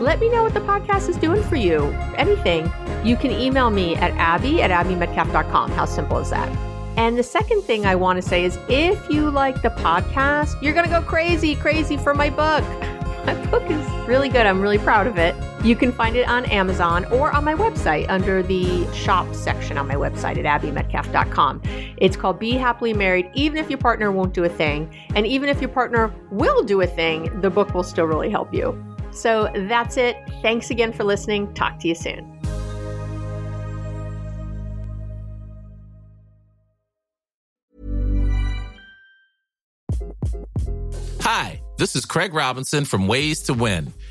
let 0.00 0.18
me 0.18 0.28
know 0.28 0.42
what 0.42 0.54
the 0.54 0.60
podcast 0.60 1.08
is 1.08 1.16
doing 1.16 1.42
for 1.44 1.56
you. 1.56 1.84
Anything, 2.16 2.70
you 3.04 3.16
can 3.16 3.30
email 3.30 3.70
me 3.70 3.94
at 3.96 4.10
abby 4.12 4.60
at 4.62 4.70
abbymedcalf.com. 4.70 5.70
How 5.70 5.84
simple 5.84 6.18
is 6.18 6.30
that? 6.30 6.48
And 6.96 7.16
the 7.16 7.22
second 7.22 7.62
thing 7.62 7.86
I 7.86 7.94
want 7.94 8.20
to 8.20 8.28
say 8.28 8.44
is 8.44 8.58
if 8.68 9.08
you 9.08 9.30
like 9.30 9.62
the 9.62 9.70
podcast, 9.70 10.60
you're 10.60 10.74
going 10.74 10.84
to 10.84 10.90
go 10.90 11.02
crazy, 11.02 11.56
crazy 11.56 11.96
for 11.96 12.14
my 12.14 12.28
book. 12.30 12.64
My 13.24 13.34
book 13.46 13.62
is 13.70 14.08
really 14.08 14.28
good. 14.28 14.46
I'm 14.46 14.60
really 14.60 14.78
proud 14.78 15.06
of 15.06 15.16
it. 15.16 15.36
You 15.64 15.76
can 15.76 15.92
find 15.92 16.16
it 16.16 16.28
on 16.28 16.44
Amazon 16.46 17.04
or 17.06 17.30
on 17.30 17.44
my 17.44 17.54
website 17.54 18.06
under 18.08 18.42
the 18.42 18.92
shop 18.92 19.32
section 19.32 19.78
on 19.78 19.86
my 19.86 19.94
website 19.94 20.44
at 20.44 20.62
abbymedcalf.com. 20.62 21.62
It's 21.98 22.16
called 22.16 22.40
Be 22.40 22.52
Happily 22.52 22.92
Married, 22.92 23.30
even 23.34 23.58
if 23.58 23.70
your 23.70 23.78
partner 23.78 24.10
won't 24.10 24.34
do 24.34 24.42
a 24.42 24.48
thing. 24.48 24.92
And 25.14 25.24
even 25.24 25.48
if 25.48 25.60
your 25.60 25.70
partner 25.70 26.12
will 26.32 26.64
do 26.64 26.80
a 26.80 26.86
thing, 26.88 27.40
the 27.40 27.50
book 27.50 27.74
will 27.74 27.84
still 27.84 28.06
really 28.06 28.28
help 28.28 28.52
you. 28.52 28.76
So 29.12 29.52
that's 29.54 29.96
it. 29.96 30.16
Thanks 30.42 30.70
again 30.70 30.92
for 30.92 31.04
listening. 31.04 31.54
Talk 31.54 31.78
to 31.80 31.88
you 31.88 31.94
soon. 31.94 32.28
Hi, 41.20 41.62
this 41.78 41.94
is 41.94 42.04
Craig 42.04 42.34
Robinson 42.34 42.84
from 42.84 43.06
Ways 43.06 43.42
to 43.42 43.54
Win, 43.54 43.92